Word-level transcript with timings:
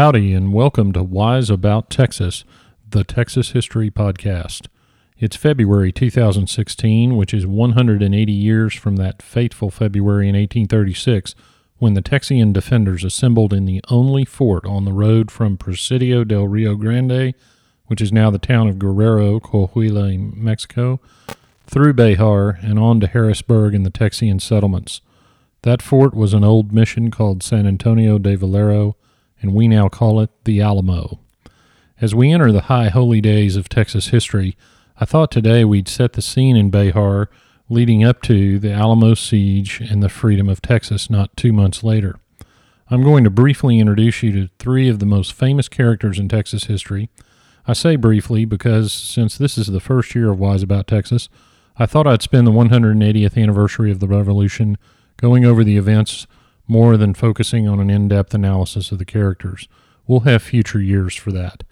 Howdy, 0.00 0.32
and 0.32 0.54
welcome 0.54 0.94
to 0.94 1.02
Wise 1.02 1.50
About 1.50 1.90
Texas, 1.90 2.46
the 2.88 3.04
Texas 3.04 3.50
History 3.50 3.90
Podcast. 3.90 4.66
It's 5.18 5.36
February 5.36 5.92
2016, 5.92 7.18
which 7.18 7.34
is 7.34 7.46
180 7.46 8.32
years 8.32 8.74
from 8.74 8.96
that 8.96 9.20
fateful 9.20 9.70
February 9.70 10.26
in 10.26 10.34
1836 10.36 11.34
when 11.76 11.92
the 11.92 12.00
Texian 12.00 12.54
defenders 12.54 13.04
assembled 13.04 13.52
in 13.52 13.66
the 13.66 13.82
only 13.90 14.24
fort 14.24 14.64
on 14.64 14.86
the 14.86 14.94
road 14.94 15.30
from 15.30 15.58
Presidio 15.58 16.24
del 16.24 16.48
Rio 16.48 16.76
Grande, 16.76 17.34
which 17.84 18.00
is 18.00 18.10
now 18.10 18.30
the 18.30 18.38
town 18.38 18.68
of 18.68 18.78
Guerrero, 18.78 19.38
Coahuila, 19.38 20.34
Mexico, 20.34 20.98
through 21.66 21.92
Behar 21.92 22.58
and 22.62 22.78
on 22.78 23.00
to 23.00 23.06
Harrisburg 23.06 23.74
and 23.74 23.84
the 23.84 23.90
Texian 23.90 24.40
settlements. 24.40 25.02
That 25.60 25.82
fort 25.82 26.14
was 26.14 26.32
an 26.32 26.42
old 26.42 26.72
mission 26.72 27.10
called 27.10 27.42
San 27.42 27.66
Antonio 27.66 28.16
de 28.16 28.34
Valero, 28.34 28.96
and 29.40 29.54
we 29.54 29.68
now 29.68 29.88
call 29.88 30.20
it 30.20 30.30
the 30.44 30.60
Alamo. 30.60 31.20
As 32.00 32.14
we 32.14 32.32
enter 32.32 32.50
the 32.50 32.62
high 32.62 32.88
holy 32.88 33.20
days 33.20 33.56
of 33.56 33.68
Texas 33.68 34.08
history, 34.08 34.56
I 34.98 35.04
thought 35.04 35.30
today 35.30 35.64
we'd 35.64 35.88
set 35.88 36.14
the 36.14 36.22
scene 36.22 36.56
in 36.56 36.70
Behar 36.70 37.30
leading 37.68 38.02
up 38.02 38.20
to 38.22 38.58
the 38.58 38.72
Alamo 38.72 39.14
siege 39.14 39.80
and 39.80 40.02
the 40.02 40.08
freedom 40.08 40.48
of 40.48 40.60
Texas 40.60 41.08
not 41.08 41.36
two 41.36 41.52
months 41.52 41.82
later. 41.82 42.18
I'm 42.88 43.04
going 43.04 43.22
to 43.24 43.30
briefly 43.30 43.78
introduce 43.78 44.22
you 44.22 44.32
to 44.32 44.50
three 44.58 44.88
of 44.88 44.98
the 44.98 45.06
most 45.06 45.32
famous 45.32 45.68
characters 45.68 46.18
in 46.18 46.28
Texas 46.28 46.64
history. 46.64 47.08
I 47.66 47.72
say 47.72 47.94
briefly 47.96 48.44
because 48.44 48.92
since 48.92 49.38
this 49.38 49.56
is 49.56 49.68
the 49.68 49.78
first 49.78 50.14
year 50.14 50.30
of 50.30 50.40
Wise 50.40 50.62
About 50.62 50.88
Texas, 50.88 51.28
I 51.76 51.86
thought 51.86 52.06
I'd 52.06 52.22
spend 52.22 52.46
the 52.46 52.52
180th 52.52 53.40
anniversary 53.40 53.92
of 53.92 54.00
the 54.00 54.08
Revolution 54.08 54.76
going 55.18 55.44
over 55.44 55.62
the 55.62 55.76
events 55.76 56.26
more 56.70 56.96
than 56.96 57.12
focusing 57.12 57.68
on 57.68 57.80
an 57.80 57.90
in 57.90 58.08
depth 58.08 58.32
analysis 58.32 58.92
of 58.92 58.98
the 58.98 59.04
characters. 59.04 59.68
We'll 60.06 60.20
have 60.20 60.42
future 60.42 60.80
years 60.80 61.14
for 61.16 61.32
that. 61.32 61.64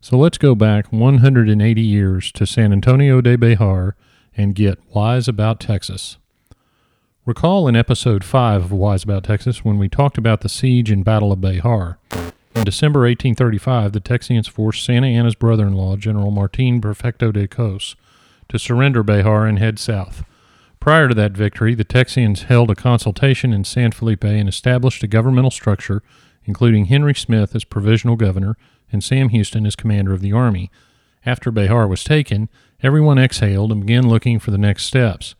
So 0.00 0.18
let's 0.18 0.38
go 0.38 0.54
back 0.54 0.92
180 0.92 1.80
years 1.80 2.30
to 2.32 2.46
San 2.46 2.72
Antonio 2.72 3.20
de 3.20 3.36
Behar 3.36 3.96
and 4.36 4.54
get 4.54 4.78
Wise 4.94 5.28
About 5.28 5.58
Texas. 5.58 6.18
Recall 7.24 7.68
in 7.68 7.76
episode 7.76 8.24
5 8.24 8.64
of 8.64 8.72
Wise 8.72 9.04
About 9.04 9.24
Texas 9.24 9.64
when 9.64 9.78
we 9.78 9.88
talked 9.88 10.18
about 10.18 10.40
the 10.40 10.48
siege 10.48 10.90
and 10.90 11.04
Battle 11.04 11.32
of 11.32 11.40
Behar. 11.40 11.98
In 12.54 12.64
December 12.64 13.00
1835, 13.00 13.92
the 13.92 14.00
Texians 14.00 14.48
forced 14.50 14.84
Santa 14.84 15.06
Anna's 15.06 15.34
brother 15.34 15.66
in 15.66 15.74
law, 15.74 15.96
General 15.96 16.30
Martin 16.30 16.80
Perfecto 16.80 17.32
de 17.32 17.48
Cos, 17.48 17.96
to 18.48 18.58
surrender 18.58 19.02
Behar 19.02 19.46
and 19.46 19.58
head 19.58 19.78
south. 19.78 20.24
Prior 20.82 21.06
to 21.06 21.14
that 21.14 21.30
victory, 21.30 21.76
the 21.76 21.84
Texians 21.84 22.46
held 22.46 22.68
a 22.68 22.74
consultation 22.74 23.52
in 23.52 23.62
San 23.62 23.92
Felipe 23.92 24.24
and 24.24 24.48
established 24.48 25.04
a 25.04 25.06
governmental 25.06 25.52
structure, 25.52 26.02
including 26.44 26.86
Henry 26.86 27.14
Smith 27.14 27.54
as 27.54 27.62
provisional 27.62 28.16
governor 28.16 28.56
and 28.90 29.04
Sam 29.04 29.28
Houston 29.28 29.64
as 29.64 29.76
commander 29.76 30.12
of 30.12 30.22
the 30.22 30.32
army. 30.32 30.72
After 31.24 31.52
Behar 31.52 31.86
was 31.86 32.02
taken, 32.02 32.48
everyone 32.82 33.16
exhaled 33.16 33.70
and 33.70 33.82
began 33.82 34.08
looking 34.08 34.40
for 34.40 34.50
the 34.50 34.58
next 34.58 34.86
steps. 34.86 35.36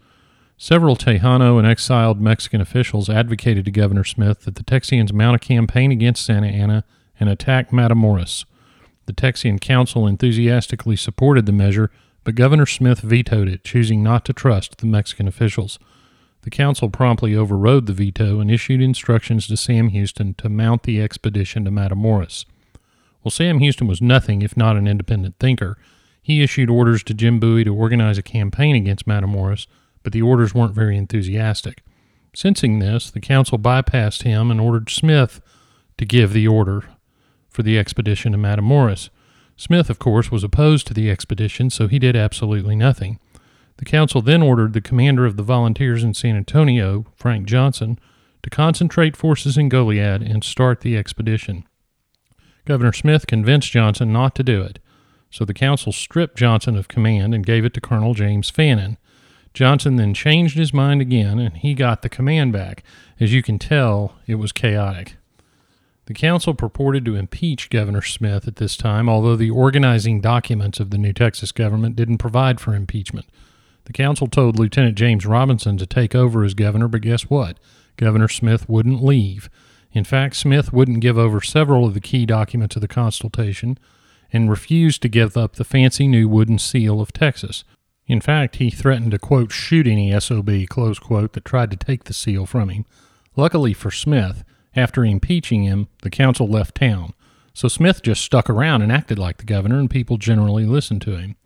Several 0.58 0.94
Tejano 0.94 1.58
and 1.58 1.66
exiled 1.66 2.20
Mexican 2.20 2.60
officials 2.60 3.10
advocated 3.10 3.64
to 3.64 3.72
Governor 3.72 4.04
Smith 4.04 4.42
that 4.42 4.54
the 4.54 4.62
Texians 4.62 5.12
mount 5.12 5.34
a 5.34 5.38
campaign 5.40 5.90
against 5.90 6.24
Santa 6.24 6.46
Anna 6.46 6.84
and 7.18 7.28
attack 7.28 7.72
Matamoros. 7.72 8.44
The 9.06 9.12
Texian 9.12 9.60
Council 9.60 10.06
enthusiastically 10.06 10.94
supported 10.94 11.46
the 11.46 11.52
measure, 11.52 11.90
but 12.25 12.34
Governor 12.34 12.67
Smith 12.67 13.01
vetoed 13.01 13.48
it, 13.48 13.65
choosing 13.65 14.03
not 14.03 14.25
to 14.25 14.33
trust 14.33 14.78
the 14.78 14.87
Mexican 14.87 15.27
officials. 15.27 15.78
The 16.43 16.50
council 16.50 16.91
promptly 16.91 17.34
overrode 17.34 17.87
the 17.87 17.93
veto 17.93 18.41
and 18.41 18.50
issued 18.50 18.81
instructions 18.81 19.47
to 19.47 19.56
Sam 19.56 19.88
Houston 19.88 20.34
to 20.34 20.49
mount 20.49 20.82
the 20.82 21.00
expedition 21.00 21.65
to 21.65 21.71
Matamoros. 21.71 22.44
Well, 23.22 23.31
Sam 23.31 23.61
Houston 23.61 23.87
was 23.87 24.03
nothing 24.03 24.43
if 24.43 24.56
not 24.56 24.77
an 24.77 24.88
independent 24.88 25.37
thinker. 25.38 25.78
He 26.21 26.43
issued 26.43 26.71
orders 26.71 27.03
to 27.05 27.15
Jim 27.15 27.38
Bowie 27.38 27.65
to 27.65 27.75
organize 27.75 28.19
a 28.19 28.22
campaign 28.22 28.75
against 28.75 29.06
Matamoros, 29.06 29.66
but 30.03 30.12
the 30.12 30.22
orders 30.22 30.55
weren't 30.55 30.75
very 30.75 30.97
enthusiastic. 30.97 31.82
Sensing 32.34 32.78
this, 32.78 33.11
the 33.11 33.21
council 33.21 33.59
bypassed 33.59 34.22
him 34.22 34.50
and 34.50 34.61
ordered 34.61 34.91
Smith 34.91 35.41
to 35.99 36.05
give 36.05 36.32
the 36.32 36.49
order 36.49 36.84
for 37.49 37.62
the 37.62 37.78
expedition 37.78 38.32
to 38.32 38.38
Matamoros. 38.38 39.11
Smith, 39.56 39.90
of 39.90 39.98
course, 39.98 40.30
was 40.30 40.44
opposed 40.44 40.86
to 40.86 40.94
the 40.94 41.10
expedition, 41.10 41.70
so 41.70 41.88
he 41.88 41.98
did 41.98 42.16
absolutely 42.16 42.76
nothing. 42.76 43.18
The 43.76 43.84
council 43.84 44.22
then 44.22 44.42
ordered 44.42 44.72
the 44.72 44.80
commander 44.80 45.26
of 45.26 45.36
the 45.36 45.42
volunteers 45.42 46.04
in 46.04 46.14
San 46.14 46.36
Antonio, 46.36 47.06
Frank 47.16 47.46
Johnson, 47.46 47.98
to 48.42 48.50
concentrate 48.50 49.16
forces 49.16 49.56
in 49.56 49.68
Goliad 49.68 50.22
and 50.22 50.42
start 50.42 50.80
the 50.80 50.96
expedition. 50.96 51.64
Governor 52.64 52.92
Smith 52.92 53.26
convinced 53.26 53.72
Johnson 53.72 54.12
not 54.12 54.34
to 54.36 54.42
do 54.42 54.62
it, 54.62 54.78
so 55.30 55.44
the 55.44 55.54
council 55.54 55.92
stripped 55.92 56.36
Johnson 56.36 56.76
of 56.76 56.88
command 56.88 57.34
and 57.34 57.46
gave 57.46 57.64
it 57.64 57.74
to 57.74 57.80
Colonel 57.80 58.14
James 58.14 58.50
Fannin. 58.50 58.98
Johnson 59.54 59.96
then 59.96 60.14
changed 60.14 60.56
his 60.56 60.72
mind 60.72 61.00
again 61.00 61.38
and 61.38 61.56
he 61.56 61.74
got 61.74 62.02
the 62.02 62.08
command 62.08 62.52
back. 62.52 62.82
As 63.20 63.32
you 63.32 63.42
can 63.42 63.58
tell, 63.58 64.14
it 64.26 64.36
was 64.36 64.52
chaotic. 64.52 65.16
The 66.06 66.14
council 66.14 66.54
purported 66.54 67.04
to 67.04 67.14
impeach 67.14 67.70
Governor 67.70 68.02
Smith 68.02 68.48
at 68.48 68.56
this 68.56 68.76
time, 68.76 69.08
although 69.08 69.36
the 69.36 69.50
organizing 69.50 70.20
documents 70.20 70.80
of 70.80 70.90
the 70.90 70.98
New 70.98 71.12
Texas 71.12 71.52
government 71.52 71.94
didn't 71.94 72.18
provide 72.18 72.60
for 72.60 72.74
impeachment. 72.74 73.26
The 73.84 73.92
council 73.92 74.26
told 74.26 74.58
Lieutenant 74.58 74.96
James 74.96 75.26
Robinson 75.26 75.76
to 75.78 75.86
take 75.86 76.14
over 76.14 76.44
as 76.44 76.54
governor, 76.54 76.88
but 76.88 77.02
guess 77.02 77.22
what? 77.22 77.58
Governor 77.96 78.28
Smith 78.28 78.68
wouldn't 78.68 79.04
leave. 79.04 79.48
In 79.92 80.04
fact, 80.04 80.36
Smith 80.36 80.72
wouldn't 80.72 81.00
give 81.00 81.18
over 81.18 81.40
several 81.40 81.86
of 81.86 81.94
the 81.94 82.00
key 82.00 82.26
documents 82.26 82.76
of 82.76 82.82
the 82.82 82.88
consultation 82.88 83.78
and 84.32 84.50
refused 84.50 85.02
to 85.02 85.08
give 85.08 85.36
up 85.36 85.54
the 85.54 85.64
fancy 85.64 86.08
new 86.08 86.28
wooden 86.28 86.58
seal 86.58 87.00
of 87.00 87.12
Texas. 87.12 87.64
In 88.06 88.20
fact, 88.20 88.56
he 88.56 88.70
threatened 88.70 89.12
to, 89.12 89.19
quote, 89.19 89.52
shoot 89.52 89.86
any 89.86 90.19
SOB, 90.19 90.66
close 90.69 90.98
quote, 90.98 91.34
that 91.34 91.44
tried 91.44 91.70
to 91.70 91.76
take 91.76 92.04
the 92.04 92.14
seal 92.14 92.46
from 92.46 92.70
him. 92.70 92.86
Luckily 93.36 93.72
for 93.72 93.90
Smith, 93.90 94.42
after 94.75 95.05
impeaching 95.05 95.65
him, 95.65 95.88
the 96.03 96.10
council 96.10 96.47
left 96.47 96.75
town. 96.75 97.15
So 97.55 97.69
Smith 97.69 98.03
just 98.03 98.25
stuck 98.25 98.49
around 98.49 98.83
and 98.83 98.91
acted 98.91 99.19
like 99.19 99.37
the 99.37 99.44
governor, 99.44 99.78
and 99.78 99.91
people 99.91 100.16
generally 100.16 100.65
listened 100.65 101.03
to 101.03 101.16
him. 101.16 101.37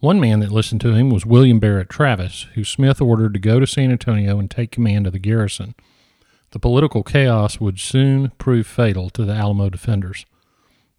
One 0.00 0.20
man 0.20 0.40
that 0.40 0.52
listened 0.52 0.82
to 0.82 0.92
him 0.92 1.08
was 1.08 1.24
William 1.24 1.58
Barrett 1.58 1.88
Travis, 1.88 2.46
who 2.54 2.64
Smith 2.64 3.00
ordered 3.00 3.32
to 3.32 3.40
go 3.40 3.58
to 3.58 3.66
San 3.66 3.90
Antonio 3.90 4.38
and 4.38 4.50
take 4.50 4.70
command 4.70 5.06
of 5.06 5.14
the 5.14 5.18
garrison. 5.18 5.74
The 6.50 6.58
political 6.58 7.02
chaos 7.02 7.60
would 7.60 7.80
soon 7.80 8.30
prove 8.38 8.66
fatal 8.66 9.08
to 9.10 9.24
the 9.24 9.32
Alamo 9.32 9.70
defenders. 9.70 10.26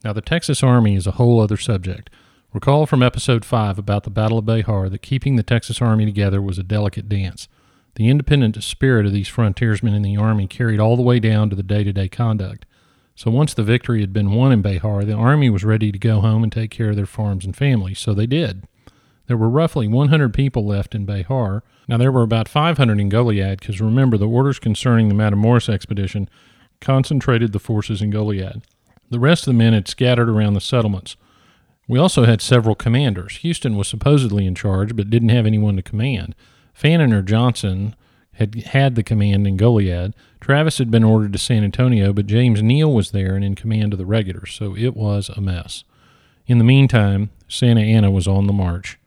Now, 0.03 0.13
the 0.13 0.21
Texas 0.21 0.63
Army 0.63 0.95
is 0.95 1.07
a 1.07 1.11
whole 1.11 1.39
other 1.39 1.57
subject. 1.57 2.09
Recall 2.53 2.87
from 2.87 3.03
episode 3.03 3.45
5 3.45 3.77
about 3.77 4.03
the 4.03 4.09
Battle 4.09 4.39
of 4.39 4.45
Behar 4.45 4.89
that 4.89 5.01
keeping 5.01 5.35
the 5.35 5.43
Texas 5.43 5.81
Army 5.81 6.05
together 6.05 6.41
was 6.41 6.57
a 6.57 6.63
delicate 6.63 7.07
dance. 7.07 7.47
The 7.97 8.09
independent 8.09 8.63
spirit 8.63 9.07
of 9.07 9.11
these 9.11 9.27
frontiersmen 9.27 9.95
in 9.95 10.03
the 10.03 10.17
Army 10.17 10.45
carried 10.45 10.79
all 10.79 10.95
the 10.95 11.01
way 11.01 11.19
down 11.19 11.49
to 11.49 11.55
the 11.55 11.63
day 11.63 11.83
to 11.83 11.91
day 11.91 12.07
conduct. 12.07 12.63
So 13.15 13.31
once 13.31 13.55
the 13.55 13.63
victory 13.63 14.01
had 14.01 14.13
been 14.13 14.33
won 14.33 14.51
in 14.51 14.61
Behar, 14.61 15.03
the 15.03 15.13
Army 15.13 15.49
was 15.49 15.63
ready 15.63 15.91
to 15.91 15.97
go 15.97 16.21
home 16.21 16.43
and 16.43 16.51
take 16.51 16.69
care 16.69 16.91
of 16.91 16.95
their 16.95 17.07
farms 17.07 17.43
and 17.43 17.57
families, 17.57 17.97
so 17.97 18.13
they 18.13 18.27
did. 18.27 18.67
There 19.25 19.35
were 19.35 19.49
roughly 19.49 19.87
100 19.87 20.31
people 20.31 20.63
left 20.63 20.93
in 20.93 21.07
Behar. 21.07 21.63
Now, 21.87 21.97
there 21.97 22.11
were 22.11 22.21
about 22.21 22.47
500 22.47 22.99
in 22.99 23.09
Goliad, 23.09 23.61
because 23.61 23.81
remember, 23.81 24.15
the 24.15 24.27
orders 24.27 24.59
concerning 24.59 25.09
the 25.09 25.15
Matamoros 25.15 25.67
expedition 25.67 26.29
concentrated 26.79 27.51
the 27.51 27.59
forces 27.59 28.03
in 28.03 28.11
Goliad. 28.11 28.61
The 29.09 29.19
rest 29.19 29.47
of 29.47 29.53
the 29.53 29.57
men 29.57 29.73
had 29.73 29.87
scattered 29.87 30.29
around 30.29 30.53
the 30.53 30.61
settlements. 30.61 31.17
We 31.87 31.97
also 31.97 32.25
had 32.25 32.43
several 32.43 32.75
commanders. 32.75 33.37
Houston 33.37 33.75
was 33.75 33.87
supposedly 33.87 34.45
in 34.45 34.53
charge, 34.53 34.95
but 34.95 35.09
didn't 35.09 35.29
have 35.29 35.47
anyone 35.47 35.77
to 35.77 35.81
command. 35.81 36.35
Fannin 36.77 37.11
or 37.11 37.23
Johnson 37.23 37.95
had 38.33 38.53
had 38.65 38.93
the 38.93 39.01
command 39.01 39.47
in 39.47 39.57
Goliad. 39.57 40.13
Travis 40.39 40.77
had 40.77 40.91
been 40.91 41.03
ordered 41.03 41.33
to 41.33 41.39
San 41.39 41.63
Antonio, 41.63 42.13
but 42.13 42.27
James 42.27 42.61
Neill 42.61 42.93
was 42.93 43.09
there 43.09 43.33
and 43.33 43.43
in 43.43 43.55
command 43.55 43.93
of 43.93 43.97
the 43.97 44.05
regulars, 44.05 44.53
so 44.53 44.77
it 44.77 44.95
was 44.95 45.29
a 45.29 45.41
mess. 45.41 45.83
In 46.45 46.59
the 46.59 46.63
meantime, 46.63 47.31
Santa 47.47 47.81
Anna 47.81 48.11
was 48.11 48.27
on 48.27 48.45
the 48.45 48.53
march. 48.53 48.99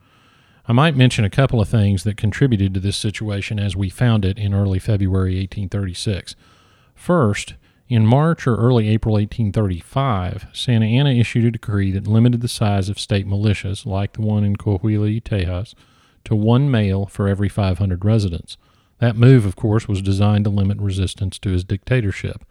I 0.67 0.72
might 0.72 0.96
mention 0.96 1.25
a 1.25 1.31
couple 1.31 1.61
of 1.61 1.69
things 1.69 2.02
that 2.02 2.17
contributed 2.17 2.75
to 2.75 2.81
this 2.81 2.96
situation 2.96 3.61
as 3.61 3.76
we 3.76 3.88
found 3.88 4.25
it 4.25 4.37
in 4.37 4.52
early 4.52 4.81
February 4.81 5.34
1836. 5.34 6.34
First, 6.96 7.55
in 7.88 8.05
March 8.05 8.49
or 8.49 8.56
early 8.56 8.88
April 8.88 9.12
1835, 9.14 10.49
Santa 10.52 10.87
Anna 10.87 11.11
issued 11.11 11.44
a 11.44 11.52
decree 11.52 11.93
that 11.93 12.08
limited 12.08 12.40
the 12.40 12.49
size 12.49 12.88
of 12.88 12.99
state 12.99 13.28
militias, 13.28 13.87
like 13.87 14.14
the 14.14 14.22
one 14.22 14.43
in 14.43 14.56
Coahuila, 14.56 15.14
y 15.14 15.20
Tejas, 15.25 15.76
to 16.25 16.34
one 16.34 16.70
male 16.70 17.06
for 17.06 17.28
every 17.28 17.49
500 17.49 18.05
residents. 18.05 18.56
That 18.99 19.17
move, 19.17 19.46
of 19.46 19.56
course, 19.56 19.88
was 19.88 20.02
designed 20.02 20.44
to 20.44 20.50
limit 20.50 20.78
resistance 20.78 21.38
to 21.38 21.50
his 21.50 21.64
dictatorship. 21.64 22.44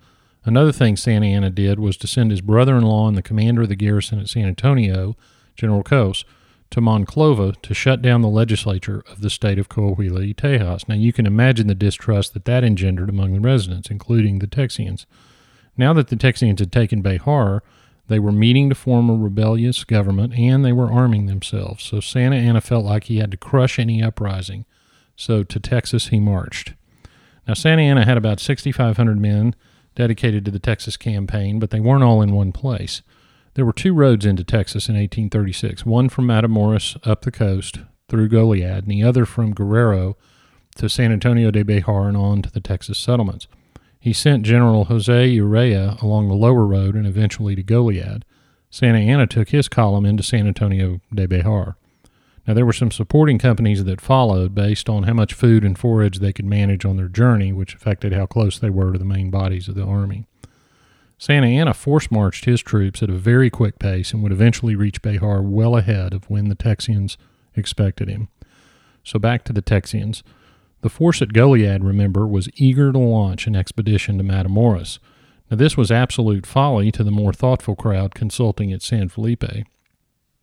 Another 0.46 0.72
thing 0.72 0.96
Santa 0.96 1.28
Anna 1.28 1.50
did 1.50 1.80
was 1.80 1.98
to 1.98 2.08
send 2.08 2.32
his 2.32 2.42
brother 2.42 2.76
in 2.76 2.84
law 2.84 3.08
and 3.08 3.16
the 3.16 3.22
commander 3.22 3.64
of 3.64 3.70
the 3.70 3.76
garrison 3.76 4.20
at 4.20 4.30
San 4.30 4.46
Antonio, 4.46 5.16
General 5.56 5.84
Cos, 5.84 6.24
to 6.72 6.82
Monclova 6.82 7.60
to 7.62 7.74
shut 7.74 8.02
down 8.02 8.22
the 8.22 8.28
legislature 8.28 9.04
of 9.10 9.22
the 9.22 9.30
state 9.30 9.60
of 9.60 9.70
Coahuila 9.70 10.20
y 10.20 10.34
Tejas. 10.34 10.88
Now, 10.88 10.96
you 10.96 11.12
can 11.12 11.26
imagine 11.26 11.68
the 11.68 11.76
distrust 11.76 12.34
that 12.34 12.46
that 12.46 12.64
engendered 12.64 13.10
among 13.10 13.34
the 13.34 13.40
residents, 13.40 13.90
including 13.90 14.40
the 14.40 14.48
Texians. 14.48 15.06
Now 15.78 15.94
that 15.94 16.10
the 16.10 16.16
Texians 16.16 16.60
had 16.60 16.72
taken 16.72 17.02
Behar, 17.02 17.64
They 18.10 18.20
were 18.20 18.32
meeting 18.32 18.70
to 18.70 18.76
form 18.76 19.10
a 19.10 19.16
rebellious 19.16 19.84
government 19.84 20.34
and 20.34 20.66
they 20.66 20.74
were 20.74 20.92
arming 20.92 21.28
themselves. 21.28 21.84
So 21.84 22.00
Santa 22.00 22.36
Anna 22.36 22.60
felt 22.60 22.84
like 22.84 23.06
he 23.06 23.18
had 23.18 23.32
to 23.32 23.38
crush 23.38 23.80
any 23.80 24.04
uprising. 24.04 24.66
So 25.16 25.44
to 25.44 25.60
Texas 25.60 26.08
he 26.08 26.20
marched. 26.20 26.74
Now, 27.48 27.54
Santa 27.54 27.84
Anna 27.84 28.06
had 28.06 28.18
about 28.18 28.40
6,500 28.40 29.20
men 29.20 29.56
dedicated 29.96 30.46
to 30.46 30.52
the 30.52 30.60
Texas 30.60 30.98
campaign, 30.98 31.60
but 31.60 31.70
they 31.70 31.80
weren't 31.80 32.04
all 32.04 32.22
in 32.22 32.32
one 32.32 32.52
place. 32.52 33.02
There 33.54 33.66
were 33.66 33.74
two 33.74 33.94
roads 33.94 34.26
into 34.26 34.44
Texas 34.44 34.88
in 34.88 34.96
1836 34.96 35.86
one 35.86 36.10
from 36.10 36.28
Matamoros 36.28 36.98
up 37.08 37.22
the 37.24 37.32
coast 37.32 37.80
through 38.08 38.30
Goliad, 38.30 38.84
and 38.84 38.92
the 38.92 39.04
other 39.04 39.26
from 39.26 39.54
Guerrero 39.54 40.18
to 40.78 40.90
San 40.90 41.12
Antonio 41.12 41.52
de 41.52 41.64
Bejar 41.64 42.08
and 42.08 42.18
on 42.18 42.42
to 42.42 42.52
the 42.52 42.62
Texas 42.62 42.98
settlements. 42.98 43.48
He 44.00 44.14
sent 44.14 44.46
General 44.46 44.86
Jose 44.86 45.36
Urrea 45.38 46.02
along 46.02 46.30
the 46.30 46.36
lower 46.36 46.66
road 46.66 46.96
and 46.96 47.06
eventually 47.06 47.56
to 47.56 47.64
Goliad. 47.64 48.24
Santa 48.70 49.00
Anna 49.00 49.28
took 49.28 49.50
his 49.50 49.68
column 49.68 50.06
into 50.06 50.24
San 50.24 50.48
Antonio 50.48 51.02
de 51.14 51.28
Bejar. 51.28 51.76
Now, 52.48 52.54
there 52.54 52.66
were 52.66 52.74
some 52.74 52.92
supporting 52.92 53.38
companies 53.38 53.84
that 53.84 54.02
followed 54.02 54.56
based 54.56 54.90
on 54.90 55.04
how 55.04 55.14
much 55.14 55.34
food 55.34 55.64
and 55.64 55.78
forage 55.78 56.20
they 56.20 56.34
could 56.34 56.46
manage 56.46 56.86
on 56.86 56.98
their 56.98 57.08
journey, 57.08 57.52
which 57.52 57.76
affected 57.76 58.14
how 58.14 58.26
close 58.26 58.58
they 58.58 58.70
were 58.70 58.94
to 58.94 58.98
the 58.98 59.06
main 59.06 59.30
bodies 59.30 59.68
of 59.68 59.76
the 59.76 59.86
army. 59.86 60.26
Santa 61.18 61.48
Anna 61.48 61.74
force 61.74 62.10
marched 62.10 62.46
his 62.46 62.62
troops 62.62 63.04
at 63.04 63.10
a 63.10 63.14
very 63.14 63.50
quick 63.50 63.78
pace 63.78 64.14
and 64.14 64.24
would 64.24 64.32
eventually 64.32 64.76
reach 64.76 65.02
Bejar 65.02 65.44
well 65.44 65.76
ahead 65.76 66.14
of 66.14 66.30
when 66.30 66.48
the 66.48 66.56
Texians 66.56 67.18
expected 67.56 68.08
him. 68.08 68.30
So 69.04 69.20
back 69.20 69.44
to 69.44 69.54
the 69.54 69.62
Texians. 69.62 70.24
The 70.82 70.90
force 70.90 71.22
at 71.22 71.34
Goliad, 71.34 71.84
remember, 71.84 72.26
was 72.26 72.50
eager 72.56 72.92
to 72.92 72.98
launch 72.98 73.48
an 73.48 73.56
expedition 73.56 74.18
to 74.18 74.24
Matamoros. 74.24 75.00
Now, 75.52 75.58
this 75.58 75.76
was 75.76 75.92
absolute 75.92 76.46
folly 76.46 76.92
to 76.92 77.04
the 77.04 77.12
more 77.12 77.34
thoughtful 77.34 77.76
crowd 77.76 78.16
consulting 78.16 78.72
at 78.72 78.82
San 78.82 79.10
Felipe. 79.10 79.66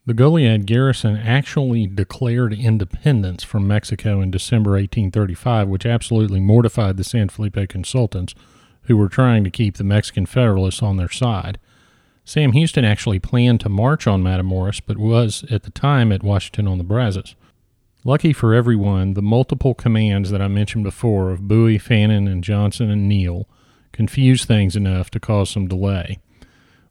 The 0.04 0.14
Goliad 0.14 0.66
garrison 0.66 1.16
actually 1.16 1.86
declared 1.86 2.52
independence 2.52 3.42
from 3.42 3.66
Mexico 3.66 4.20
in 4.20 4.30
December 4.30 4.72
1835, 4.72 5.68
which 5.68 5.86
absolutely 5.86 6.38
mortified 6.38 6.96
the 6.96 7.04
San 7.04 7.28
Felipe 7.28 7.68
consultants, 7.68 8.34
who 8.82 8.96
were 8.96 9.08
trying 9.08 9.42
to 9.42 9.50
keep 9.50 9.76
the 9.76 9.84
Mexican 9.84 10.26
Federalists 10.26 10.82
on 10.82 10.96
their 10.96 11.08
side. 11.08 11.58
Sam 12.24 12.52
Houston 12.52 12.84
actually 12.84 13.18
planned 13.18 13.60
to 13.60 13.68
march 13.68 14.06
on 14.06 14.22
Matamoros, 14.22 14.80
but 14.84 14.98
was 14.98 15.44
at 15.50 15.62
the 15.62 15.70
time 15.70 16.12
at 16.12 16.22
Washington 16.22 16.68
on 16.68 16.78
the 16.78 16.84
Brazos. 16.84 17.34
Lucky 18.06 18.32
for 18.32 18.54
everyone, 18.54 19.14
the 19.14 19.20
multiple 19.20 19.74
commands 19.74 20.30
that 20.30 20.40
I 20.40 20.46
mentioned 20.46 20.84
before 20.84 21.32
of 21.32 21.48
Bowie, 21.48 21.76
Fannin, 21.76 22.28
and 22.28 22.44
Johnson 22.44 22.88
and 22.88 23.08
Neill 23.08 23.48
confused 23.90 24.44
things 24.44 24.76
enough 24.76 25.10
to 25.10 25.18
cause 25.18 25.50
some 25.50 25.66
delay. 25.66 26.20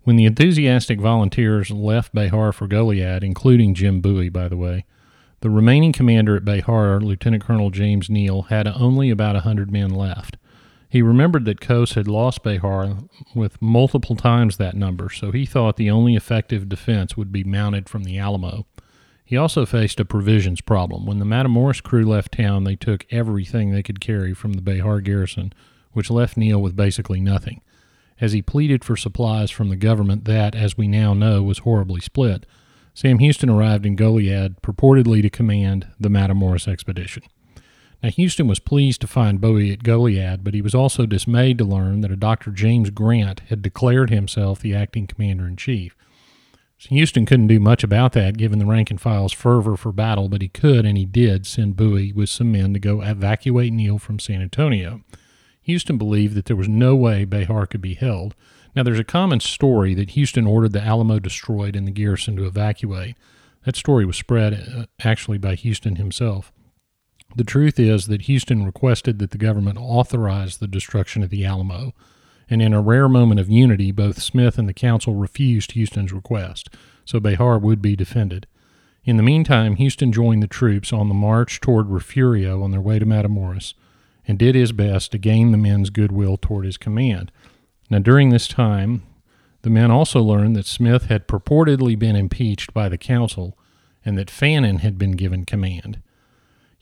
When 0.03 0.17
the 0.17 0.25
enthusiastic 0.25 0.99
volunteers 0.99 1.71
left 1.71 2.13
Behar 2.13 2.51
for 2.51 2.67
Goliad, 2.67 3.23
including 3.23 3.75
Jim 3.75 4.01
Bowie, 4.01 4.27
by 4.27 4.49
the 4.49 4.57
way, 4.57 4.83
the 5.39 5.49
remaining 5.49 5.93
commander 5.93 6.35
at 6.35 6.43
Behar, 6.43 6.99
Lieutenant 6.99 7.45
Colonel 7.45 7.69
James 7.69 8.09
Neill, 8.09 8.41
had 8.49 8.67
only 8.67 9.09
about 9.09 9.37
a 9.37 9.41
hundred 9.41 9.71
men 9.71 9.91
left. 9.91 10.35
He 10.89 11.01
remembered 11.01 11.45
that 11.45 11.61
Cos 11.61 11.93
had 11.93 12.09
lost 12.09 12.43
Behar 12.43 12.97
with 13.33 13.61
multiple 13.61 14.17
times 14.17 14.57
that 14.57 14.75
number, 14.75 15.09
so 15.09 15.31
he 15.31 15.45
thought 15.45 15.77
the 15.77 15.89
only 15.89 16.17
effective 16.17 16.67
defense 16.67 17.15
would 17.15 17.31
be 17.31 17.45
mounted 17.45 17.87
from 17.87 18.03
the 18.03 18.17
Alamo. 18.17 18.65
He 19.25 19.35
also 19.35 19.65
faced 19.65 19.99
a 19.99 20.05
provisions 20.05 20.61
problem. 20.61 21.05
When 21.05 21.19
the 21.19 21.25
Matamoros 21.25 21.81
crew 21.81 22.05
left 22.05 22.33
town, 22.33 22.63
they 22.63 22.75
took 22.75 23.05
everything 23.11 23.71
they 23.71 23.83
could 23.83 23.99
carry 23.99 24.33
from 24.33 24.53
the 24.53 24.61
Bejar 24.61 25.03
garrison, 25.03 25.51
which 25.93 26.11
left 26.11 26.37
Neill 26.37 26.61
with 26.61 26.75
basically 26.75 27.19
nothing 27.19 27.61
as 28.21 28.33
he 28.33 28.41
pleaded 28.41 28.83
for 28.83 28.95
supplies 28.95 29.51
from 29.51 29.69
the 29.69 29.75
government 29.75 30.25
that, 30.25 30.55
as 30.55 30.77
we 30.77 30.87
now 30.87 31.13
know, 31.13 31.43
was 31.43 31.59
horribly 31.59 31.99
split. 31.99 32.45
Sam 32.93 33.19
Houston 33.19 33.49
arrived 33.49 33.85
in 33.85 33.97
Goliad 33.97 34.61
purportedly 34.61 35.21
to 35.21 35.29
command 35.29 35.87
the 35.99 36.09
Matamoros 36.09 36.67
expedition. 36.67 37.23
Now, 38.01 38.09
Houston 38.09 38.47
was 38.47 38.59
pleased 38.59 39.01
to 39.01 39.07
find 39.07 39.41
Bowie 39.41 39.71
at 39.71 39.83
Goliad, 39.83 40.43
but 40.43 40.53
he 40.53 40.61
was 40.61 40.75
also 40.75 41.05
dismayed 41.05 41.57
to 41.57 41.65
learn 41.65 42.01
that 42.01 42.11
a 42.11 42.15
Dr. 42.15 42.51
James 42.51 42.89
Grant 42.89 43.41
had 43.49 43.61
declared 43.61 44.09
himself 44.09 44.59
the 44.59 44.75
acting 44.75 45.07
commander 45.07 45.47
in 45.47 45.57
chief. 45.57 45.95
Houston 46.89 47.25
couldn't 47.25 47.47
do 47.47 47.59
much 47.59 47.83
about 47.83 48.13
that 48.13 48.37
given 48.37 48.59
the 48.59 48.65
rank 48.65 48.91
and 48.91 48.99
file's 48.99 49.33
fervor 49.33 49.75
for 49.75 49.91
battle, 49.91 50.29
but 50.29 50.41
he 50.41 50.47
could 50.47 50.85
and 50.85 50.97
he 50.97 51.05
did 51.05 51.45
send 51.45 51.75
Bowie 51.75 52.13
with 52.13 52.29
some 52.29 52.51
men 52.51 52.73
to 52.73 52.79
go 52.79 53.01
evacuate 53.01 53.73
Neill 53.73 53.97
from 53.97 54.19
San 54.19 54.41
Antonio. 54.41 55.01
Houston 55.63 55.97
believed 55.97 56.35
that 56.35 56.45
there 56.45 56.55
was 56.55 56.69
no 56.69 56.95
way 56.95 57.25
Behar 57.25 57.65
could 57.65 57.81
be 57.81 57.95
held. 57.95 58.35
Now, 58.75 58.83
there's 58.83 58.99
a 58.99 59.05
common 59.05 59.39
story 59.39 59.95
that 59.95 60.11
Houston 60.11 60.45
ordered 60.45 60.73
the 60.73 60.81
Alamo 60.81 61.17
destroyed 61.17 61.75
and 61.75 61.87
the 61.87 61.91
garrison 61.91 62.35
to 62.35 62.45
evacuate. 62.45 63.15
That 63.65 63.75
story 63.75 64.05
was 64.05 64.17
spread 64.17 64.53
uh, 64.53 64.85
actually 65.03 65.37
by 65.37 65.55
Houston 65.55 65.95
himself. 65.95 66.51
The 67.35 67.43
truth 67.43 67.79
is 67.79 68.07
that 68.07 68.23
Houston 68.23 68.65
requested 68.65 69.17
that 69.19 69.31
the 69.31 69.37
government 69.37 69.77
authorize 69.79 70.57
the 70.57 70.67
destruction 70.67 71.23
of 71.23 71.29
the 71.29 71.45
Alamo, 71.45 71.93
and 72.49 72.61
in 72.61 72.73
a 72.73 72.81
rare 72.81 73.09
moment 73.09 73.39
of 73.39 73.49
unity, 73.49 73.91
both 73.91 74.21
Smith 74.21 74.57
and 74.57 74.67
the 74.67 74.73
council 74.73 75.15
refused 75.15 75.71
Houston's 75.71 76.13
request, 76.13 76.69
so 77.03 77.19
Bejar 77.19 77.59
would 77.59 77.81
be 77.81 77.95
defended. 77.95 78.47
In 79.03 79.17
the 79.17 79.23
meantime, 79.23 79.75
Houston 79.75 80.11
joined 80.11 80.41
the 80.41 80.47
troops 80.47 80.91
on 80.91 81.07
the 81.07 81.13
march 81.13 81.61
toward 81.61 81.89
Refugio 81.89 82.63
on 82.63 82.71
their 82.71 82.81
way 82.81 82.97
to 82.99 83.05
Matamoros 83.05 83.73
and 84.27 84.39
did 84.39 84.55
his 84.55 84.71
best 84.71 85.11
to 85.11 85.17
gain 85.17 85.51
the 85.51 85.57
men's 85.57 85.91
goodwill 85.91 86.37
toward 86.37 86.65
his 86.65 86.77
command. 86.77 87.31
Now, 87.89 87.99
during 87.99 88.29
this 88.29 88.47
time, 88.47 89.03
the 89.61 89.69
men 89.69 89.91
also 89.91 90.21
learned 90.21 90.55
that 90.55 90.65
Smith 90.65 91.05
had 91.05 91.27
purportedly 91.27 91.97
been 91.97 92.15
impeached 92.15 92.73
by 92.73 92.89
the 92.89 92.97
council 92.97 93.57
and 94.03 94.17
that 94.17 94.31
Fannin 94.31 94.77
had 94.77 94.97
been 94.97 95.11
given 95.11 95.45
command. 95.45 96.01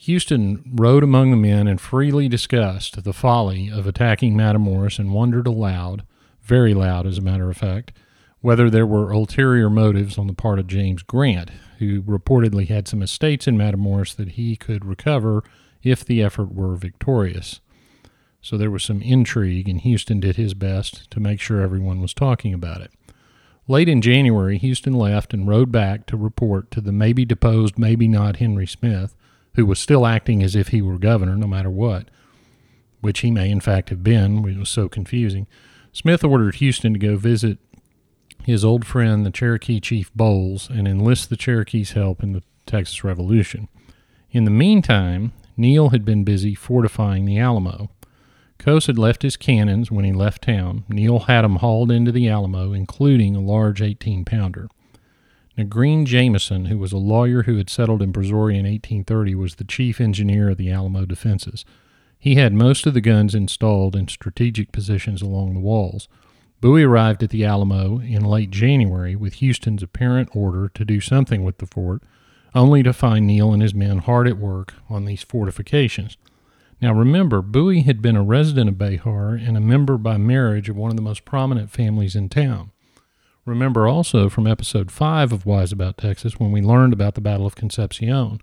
Houston 0.04 0.62
rode 0.76 1.02
among 1.02 1.32
the 1.32 1.38
men 1.38 1.66
and 1.66 1.80
freely 1.80 2.28
discussed 2.28 3.06
the 3.06 3.14
folly 3.14 3.70
of 3.70 3.88
attacking 3.88 4.36
Matamoros 4.36 5.00
and 5.00 5.14
wondered 5.14 5.48
aloud, 5.48 6.04
very 6.42 6.74
loud 6.74 7.08
as 7.08 7.20
a 7.20 7.22
matter 7.22 7.50
of 7.50 7.56
fact, 7.56 7.94
whether 8.42 8.70
there 8.70 8.86
were 8.86 9.14
ulterior 9.14 9.70
motives 9.70 10.18
on 10.18 10.28
the 10.28 10.34
part 10.34 10.60
of 10.60 10.68
James 10.68 11.04
Grant, 11.04 11.52
who 11.80 12.02
reportedly 12.02 12.68
had 12.68 12.86
some 12.86 13.02
estates 13.02 13.48
in 13.48 13.58
Matamoros 13.58 14.14
that 14.18 14.32
he 14.32 14.58
could 14.58 14.84
recover 14.84 15.42
if 15.84 16.04
the 16.04 16.22
effort 16.22 16.54
were 16.54 16.76
victorious. 16.76 17.62
So 18.42 18.58
there 18.58 18.72
was 18.72 18.84
some 18.84 19.02
intrigue, 19.02 19.70
and 19.70 19.80
Houston 19.80 20.20
did 20.20 20.36
his 20.36 20.54
best 20.54 21.10
to 21.12 21.22
make 21.22 21.40
sure 21.40 21.62
everyone 21.62 22.02
was 22.02 22.14
talking 22.14 22.54
about 22.54 22.82
it. 22.82 22.92
Late 23.70 23.88
in 23.88 24.02
January, 24.02 24.58
Houston 24.58 24.92
left 24.92 25.34
and 25.34 25.48
rode 25.48 25.72
back 25.72 26.06
to 26.08 26.18
report 26.18 26.72
to 26.72 26.82
the 26.82 26.92
maybe 26.92 27.24
deposed, 27.24 27.80
maybe 27.80 28.10
not 28.10 28.36
Henry 28.36 28.68
Smith, 28.68 29.16
who 29.56 29.66
was 29.66 29.80
still 29.80 30.06
acting 30.06 30.42
as 30.42 30.56
if 30.56 30.70
he 30.70 30.82
were 30.82 30.98
governor 30.98 31.36
no 31.36 31.48
matter 31.48 31.70
what, 31.70 32.10
which 33.02 33.20
he 33.20 33.32
may 33.32 33.50
in 33.50 33.60
fact 33.60 33.90
have 33.90 34.04
been, 34.04 34.48
it 34.48 34.58
was 34.58 34.70
so 34.70 34.88
confusing. 34.90 35.48
Smith 35.92 36.24
ordered 36.24 36.56
Houston 36.56 36.94
to 36.94 37.00
go 37.00 37.16
visit 37.18 37.60
his 38.44 38.66
old 38.66 38.86
friend, 38.86 39.26
the 39.26 39.32
Cherokee 39.32 39.80
chief 39.80 40.14
Bowles, 40.14 40.70
and 40.70 40.88
enlist 40.88 41.30
the 41.30 41.38
Cherokees' 41.38 41.92
help 41.92 42.22
in 42.24 42.34
the 42.34 42.44
Texas 42.66 43.04
Revolution. 43.04 43.70
In 44.32 44.46
the 44.46 44.52
meantime, 44.52 45.32
Neill 45.56 45.90
had 45.90 46.04
been 46.04 46.24
busy 46.24 46.56
fortifying 46.56 47.26
the 47.26 47.38
Alamo. 47.38 47.90
Cos 48.58 48.88
had 48.88 48.98
left 48.98 49.22
his 49.22 49.38
cannons 49.38 49.92
when 49.92 50.06
he 50.06 50.14
left 50.14 50.44
town. 50.44 50.84
Neill 50.90 51.20
had 51.20 51.44
them 51.44 51.58
hauled 51.58 51.92
into 51.92 52.12
the 52.12 52.28
Alamo, 52.28 52.74
including 52.74 53.36
a 53.36 53.42
large 53.42 53.82
18 53.82 54.26
pounder. 54.26 54.68
Now, 55.56 55.66
Green 55.66 56.06
Jameson, 56.06 56.66
who 56.66 56.80
was 56.80 56.92
a 56.92 56.98
lawyer 56.98 57.44
who 57.44 57.58
had 57.58 57.70
settled 57.70 58.02
in 58.02 58.12
Brazoria 58.12 58.58
in 58.58 58.66
1830, 58.66 59.36
was 59.36 59.56
the 59.56 59.64
chief 59.64 60.02
engineer 60.02 60.50
of 60.50 60.58
the 60.58 60.72
Alamo 60.72 61.06
defenses. 61.06 61.64
He 62.18 62.36
had 62.36 62.54
most 62.54 62.88
of 62.88 62.94
the 62.94 63.02
guns 63.02 63.36
installed 63.36 63.96
in 63.96 64.08
strategic 64.08 64.72
positions 64.72 65.22
along 65.22 65.54
the 65.54 65.60
walls. 65.60 66.08
Bowie 66.62 66.84
arrived 66.84 67.22
at 67.22 67.30
the 67.30 67.46
Alamo 67.46 68.00
in 68.00 68.24
late 68.24 68.50
January 68.50 69.16
with 69.16 69.36
Houston's 69.36 69.84
apparent 69.84 70.30
order 70.34 70.70
to 70.70 70.86
do 70.86 71.00
something 71.02 71.44
with 71.44 71.60
the 71.60 71.68
fort, 71.68 72.02
only 72.56 72.82
to 72.82 72.94
find 72.94 73.28
Neill 73.28 73.54
and 73.54 73.62
his 73.62 73.76
men 73.76 74.00
hard 74.00 74.28
at 74.28 74.38
work 74.38 74.74
on 74.90 75.06
these 75.06 75.24
fortifications. 75.24 76.18
Now 76.82 76.94
remember, 76.94 77.42
Bowie 77.42 77.82
had 77.82 78.02
been 78.02 78.16
a 78.16 78.24
resident 78.24 78.70
of 78.70 78.76
Bejar 78.76 79.36
and 79.36 79.56
a 79.56 79.62
member 79.62 79.98
by 79.98 80.18
marriage 80.18 80.68
of 80.68 80.76
one 80.76 80.90
of 80.90 80.96
the 80.96 81.02
most 81.02 81.26
prominent 81.26 81.70
families 81.70 82.16
in 82.16 82.28
town. 82.28 82.72
Remember 83.46 83.88
also 83.88 84.30
from 84.30 84.48
episode 84.48 84.90
5 84.90 85.34
of 85.34 85.46
Wise 85.46 85.72
About 85.72 85.98
Texas 85.98 86.40
when 86.40 86.52
we 86.52 86.62
learned 86.62 86.94
about 86.94 87.16
the 87.16 87.22
Battle 87.22 87.46
of 87.46 87.56
Concepcion. 87.56 88.40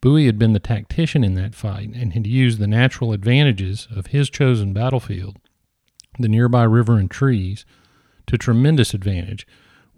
Bowie 0.00 0.26
had 0.26 0.38
been 0.38 0.52
the 0.52 0.58
tactician 0.58 1.22
in 1.22 1.34
that 1.34 1.54
fight 1.54 1.90
and 1.94 2.12
had 2.12 2.26
used 2.26 2.58
the 2.58 2.66
natural 2.66 3.12
advantages 3.12 3.88
of 3.94 4.08
his 4.08 4.30
chosen 4.30 4.72
battlefield, 4.72 5.36
the 6.18 6.28
nearby 6.28 6.62
river 6.62 6.96
and 6.96 7.10
trees, 7.10 7.66
to 8.26 8.38
tremendous 8.38 8.94
advantage 8.94 9.46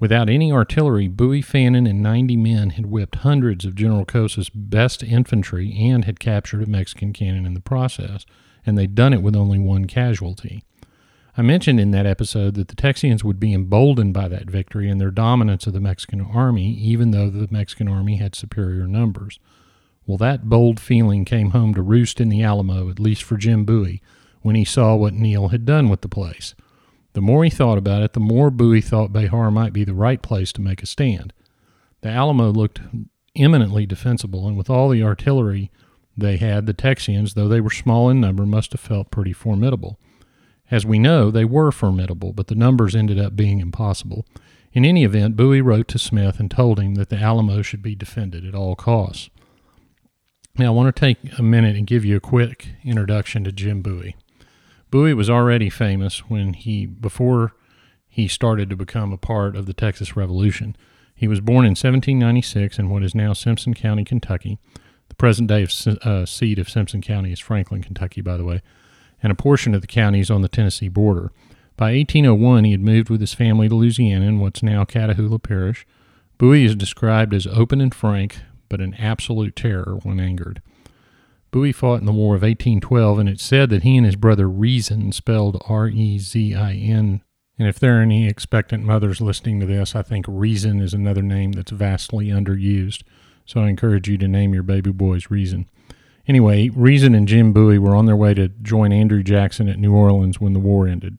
Without 0.01 0.31
any 0.31 0.51
artillery, 0.51 1.09
Bowie, 1.09 1.43
Fannin, 1.43 1.87
and 1.87 2.03
90 2.03 2.35
men 2.39 2.71
had 2.71 2.87
whipped 2.87 3.17
hundreds 3.17 3.67
of 3.67 3.75
General 3.75 4.07
Cos's 4.07 4.49
best 4.49 5.03
infantry 5.03 5.77
and 5.79 6.07
had 6.07 6.19
captured 6.19 6.63
a 6.63 6.67
Mexican 6.67 7.13
cannon 7.13 7.45
in 7.45 7.53
the 7.53 7.61
process, 7.61 8.25
and 8.65 8.79
they'd 8.79 8.95
done 8.95 9.13
it 9.13 9.23
with 9.23 9.37
only 9.37 9.59
one 9.59 9.85
casualty. 9.85 10.65
I 11.37 11.43
mentioned 11.43 11.79
in 11.79 11.93
that 11.93 12.07
episode 12.07 12.55
that 12.55 12.69
the 12.69 12.77
Texians 12.77 13.23
would 13.23 13.39
be 13.39 13.55
emboldened 13.55 14.13
by 14.13 14.29
that 14.29 14.51
victory 14.51 14.91
and 14.91 15.01
their 15.01 15.11
dominance 15.11 15.67
of 15.67 15.73
the 15.73 15.81
Mexican 15.81 16.21
army, 16.21 16.73
even 16.73 17.13
though 17.13 17.31
the 17.31 17.49
Mexican 17.51 17.89
army 17.89 18.17
had 18.17 18.35
superior 18.35 18.87
numbers. 18.87 19.39
Well, 20.07 20.19
that 20.19 20.49
bold 20.49 20.81
feeling 20.81 21.25
came 21.25 21.51
home 21.51 21.73
to 21.75 21.83
roost 21.83 22.21
in 22.21 22.31
the 22.31 22.43
Alamo, 22.43 22.91
at 22.91 22.99
least 22.99 23.23
for 23.23 23.37
Jim 23.37 23.65
Bowie, 23.65 24.03
when 24.43 24.57
he 24.57 24.65
saw 24.65 24.97
what 24.97 25.15
Neill 25.15 25.49
had 25.49 25.65
done 25.65 25.89
with 25.89 26.01
the 26.01 26.09
place. 26.09 26.55
The 27.13 27.21
more 27.21 27.45
he 27.45 27.51
thought 27.51 27.79
about 27.79 28.03
it, 28.03 28.13
the 28.13 28.21
more 28.21 28.51
Bowie 28.51 28.81
thought 28.81 29.13
Behar 29.13 29.51
might 29.51 29.73
be 29.73 29.85
the 29.85 29.95
right 29.95 30.21
place 30.23 30.53
to 30.55 30.61
make 30.61 30.83
a 30.83 30.87
stand. 30.87 31.33
The 32.01 32.09
Alamo 32.09 32.51
looked 32.51 32.81
eminently 33.37 33.87
defensible, 33.87 34.49
and 34.49 34.57
with 34.57 34.71
all 34.71 34.89
the 34.89 35.03
artillery 35.03 35.71
they 36.17 36.39
had, 36.39 36.67
the 36.67 36.75
Texians, 36.75 37.35
though 37.35 37.49
they 37.49 37.61
were 37.61 37.71
small 37.71 38.09
in 38.09 38.21
number, 38.21 38.47
must 38.47 38.73
have 38.73 38.81
felt 38.81 39.11
pretty 39.11 39.33
formidable. 39.33 39.99
As 40.71 40.87
we 40.87 40.99
know, 40.99 41.31
they 41.31 41.45
were 41.45 41.73
formidable, 41.73 42.33
but 42.33 42.47
the 42.47 42.55
numbers 42.55 42.95
ended 42.95 43.19
up 43.19 43.35
being 43.35 43.61
impossible. 43.61 44.25
In 44.73 44.85
any 44.85 45.03
event, 45.03 45.37
Bowie 45.37 45.61
wrote 45.61 45.89
to 45.89 45.99
Smith 45.99 46.39
and 46.39 46.51
told 46.51 46.79
him 46.79 46.95
that 46.95 47.09
the 47.09 47.19
Alamo 47.19 47.61
should 47.63 47.83
be 47.83 47.97
defended 47.97 48.47
at 48.47 48.55
all 48.55 48.77
costs. 48.77 49.31
Now, 50.57 50.67
I 50.67 50.75
want 50.75 50.95
to 50.95 51.01
take 51.01 51.39
a 51.39 51.43
minute 51.43 51.77
and 51.77 51.87
give 51.87 52.05
you 52.05 52.17
a 52.17 52.21
quick 52.21 52.69
introduction 52.85 53.45
to 53.45 53.53
Jim 53.53 53.83
Bowie. 53.83 54.17
Bowie 54.91 55.15
was 55.15 55.31
already 55.31 55.71
famous 55.71 56.29
when 56.29 56.55
he 56.55 56.87
before 56.87 57.55
he 58.09 58.27
started 58.27 58.69
to 58.71 58.77
become 58.77 59.13
a 59.13 59.17
part 59.17 59.55
of 59.57 59.67
the 59.67 59.73
Texas 59.73 60.17
Revolution. 60.17 60.77
He 61.15 61.29
was 61.29 61.41
born 61.41 61.65
in 61.65 61.73
1796 61.73 62.79
in 62.79 62.91
what 62.91 63.03
is 63.03 63.15
now 63.15 63.33
Simpson 63.33 63.75
County, 63.75 64.05
Kentucky. 64.05 64.59
The 65.09 65.15
present 65.15 65.49
day 65.49 65.63
of, 65.63 65.73
uh, 66.03 66.27
seat 66.27 66.59
of 66.59 66.69
Simpson 66.69 67.03
County 67.03 67.33
is 67.33 67.41
Franklin, 67.41 67.83
Kentucky, 67.83 68.21
by 68.21 68.37
the 68.37 68.45
way, 68.45 68.63
and 69.23 69.31
a 69.33 69.37
portion 69.37 69.75
of 69.75 69.81
the 69.81 69.87
counties 69.87 70.31
on 70.31 70.43
the 70.43 70.49
Tennessee 70.49 70.89
border. 70.89 71.31
By 71.77 71.93
1801, 71.93 72.65
he 72.65 72.73
had 72.73 72.81
moved 72.81 73.09
with 73.09 73.21
his 73.21 73.35
family 73.35 73.69
to 73.69 73.75
Louisiana 73.75 74.27
in 74.27 74.41
what's 74.41 74.63
now 74.63 74.85
Catahoula 74.85 75.43
Parish. 75.43 75.87
Bowie 76.39 76.65
is 76.65 76.75
described 76.75 77.35
as 77.35 77.47
open 77.47 77.81
and 77.81 77.95
frank, 77.95 78.39
but 78.69 78.81
an 78.81 78.95
absolute 78.95 79.57
terror 79.57 79.99
when 80.03 80.21
angered. 80.21 80.63
Bowie 81.51 81.73
fought 81.73 82.01
in 82.01 82.07
the 82.07 82.13
War 82.13 82.37
of 82.37 82.43
1812, 82.43 83.19
and 83.19 83.29
it's 83.29 83.43
said 83.43 83.71
that 83.71 83.83
he 83.83 83.97
and 83.97 84.07
his 84.07 84.17
brother 84.17 84.49
Rezin, 84.49 85.11
spelled 85.13 85.63
R 85.69 85.89
E 85.89 86.19
Z 86.19 86.55
I 86.55 86.75
N, 86.75 87.23
and 87.61 87.69
if 87.69 87.79
there 87.79 87.99
are 87.99 88.03
any 88.03 88.27
expectant 88.27 88.85
mothers 88.85 89.21
listening 89.21 89.61
to 89.61 89.67
this, 89.67 89.95
I 89.95 90.01
think 90.01 90.25
Rezin 90.27 90.81
is 90.81 90.95
another 90.95 91.21
name 91.21 91.53
that's 91.53 91.73
vastly 91.73 92.29
underused. 92.29 93.03
So 93.45 93.61
I 93.61 93.69
encourage 93.69 94.09
you 94.09 94.17
to 94.17 94.27
name 94.27 94.55
your 94.55 94.63
baby 94.63 94.91
boys 94.93 95.31
Rezin. 95.31 95.69
Anyway, 96.31 96.69
Rezin 96.69 97.13
and 97.17 97.27
Jim 97.27 97.53
Bowie 97.53 97.77
were 97.77 97.97
on 97.97 98.07
their 98.07 98.15
way 98.15 98.35
to 98.35 98.47
join 98.63 98.93
Andrew 98.93 99.21
Jackson 99.21 99.69
at 99.69 99.81
New 99.81 99.93
Orleans 99.93 100.41
when 100.41 100.53
the 100.53 100.61
war 100.61 100.87
ended. 100.87 101.19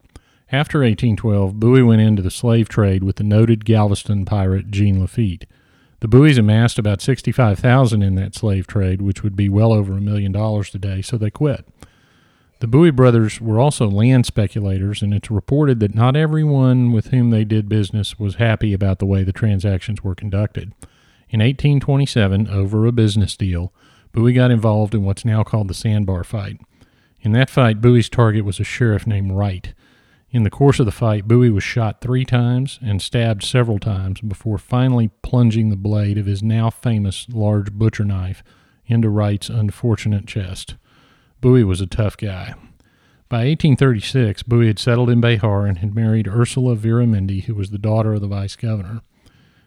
After 0.53 0.77
1812, 0.77 1.59
Bowie 1.59 1.83
went 1.83 2.01
into 2.01 2.21
the 2.21 2.31
slave 2.31 2.69
trade 2.69 3.03
with 3.03 3.17
the 3.17 3.25
noted 3.25 3.65
Galveston 3.65 4.23
pirate 4.23 4.71
Jean 4.71 5.01
Lafitte. 5.01 5.45
The 5.99 6.07
Bowies 6.07 6.37
amassed 6.37 6.79
about 6.79 7.01
65,000 7.01 8.01
in 8.01 8.15
that 8.15 8.35
slave 8.35 8.67
trade, 8.67 9.01
which 9.01 9.21
would 9.21 9.35
be 9.35 9.49
well 9.49 9.73
over 9.73 9.97
a 9.97 9.99
million 9.99 10.31
dollars 10.31 10.69
today, 10.69 11.01
so 11.01 11.17
they 11.17 11.29
quit. 11.29 11.67
The 12.61 12.67
Bowie 12.67 12.91
brothers 12.91 13.41
were 13.41 13.59
also 13.59 13.89
land 13.89 14.25
speculators, 14.25 15.01
and 15.01 15.13
it's 15.13 15.29
reported 15.29 15.81
that 15.81 15.93
not 15.93 16.15
everyone 16.15 16.93
with 16.93 17.07
whom 17.07 17.31
they 17.31 17.43
did 17.43 17.67
business 17.67 18.17
was 18.17 18.35
happy 18.35 18.71
about 18.71 18.99
the 18.99 19.05
way 19.05 19.23
the 19.23 19.33
transactions 19.33 20.05
were 20.05 20.15
conducted. 20.15 20.71
In 21.29 21.41
1827, 21.41 22.47
over 22.47 22.85
a 22.85 22.93
business 22.93 23.35
deal, 23.35 23.73
Bowie 24.11 24.33
got 24.33 24.51
involved 24.51 24.93
in 24.93 25.03
what's 25.03 25.25
now 25.25 25.43
called 25.43 25.67
the 25.67 25.73
sandbar 25.73 26.23
fight. 26.23 26.59
In 27.21 27.31
that 27.33 27.49
fight, 27.49 27.81
Bowie's 27.81 28.09
target 28.09 28.45
was 28.45 28.59
a 28.59 28.63
sheriff 28.63 29.05
named 29.05 29.31
Wright. 29.31 29.73
In 30.31 30.43
the 30.43 30.49
course 30.49 30.79
of 30.79 30.85
the 30.85 30.91
fight, 30.91 31.27
Bowie 31.27 31.49
was 31.49 31.63
shot 31.63 32.01
three 32.01 32.25
times 32.25 32.79
and 32.81 33.01
stabbed 33.01 33.43
several 33.43 33.79
times 33.79 34.21
before 34.21 34.57
finally 34.57 35.09
plunging 35.21 35.69
the 35.69 35.75
blade 35.75 36.17
of 36.17 36.25
his 36.25 36.41
now 36.41 36.69
famous 36.69 37.27
large 37.29 37.73
butcher 37.73 38.05
knife 38.05 38.43
into 38.85 39.09
Wright's 39.09 39.49
unfortunate 39.49 40.25
chest. 40.25 40.75
Bowie 41.41 41.63
was 41.63 41.81
a 41.81 41.87
tough 41.87 42.17
guy. 42.17 42.53
By 43.27 43.45
1836, 43.45 44.43
Bowie 44.43 44.67
had 44.67 44.79
settled 44.79 45.09
in 45.09 45.21
Behar 45.21 45.65
and 45.65 45.77
had 45.77 45.95
married 45.95 46.27
Ursula 46.27 46.75
Veramendi, 46.75 47.43
who 47.43 47.55
was 47.55 47.69
the 47.69 47.77
daughter 47.77 48.13
of 48.13 48.21
the 48.21 48.27
vice 48.27 48.55
governor. 48.55 49.01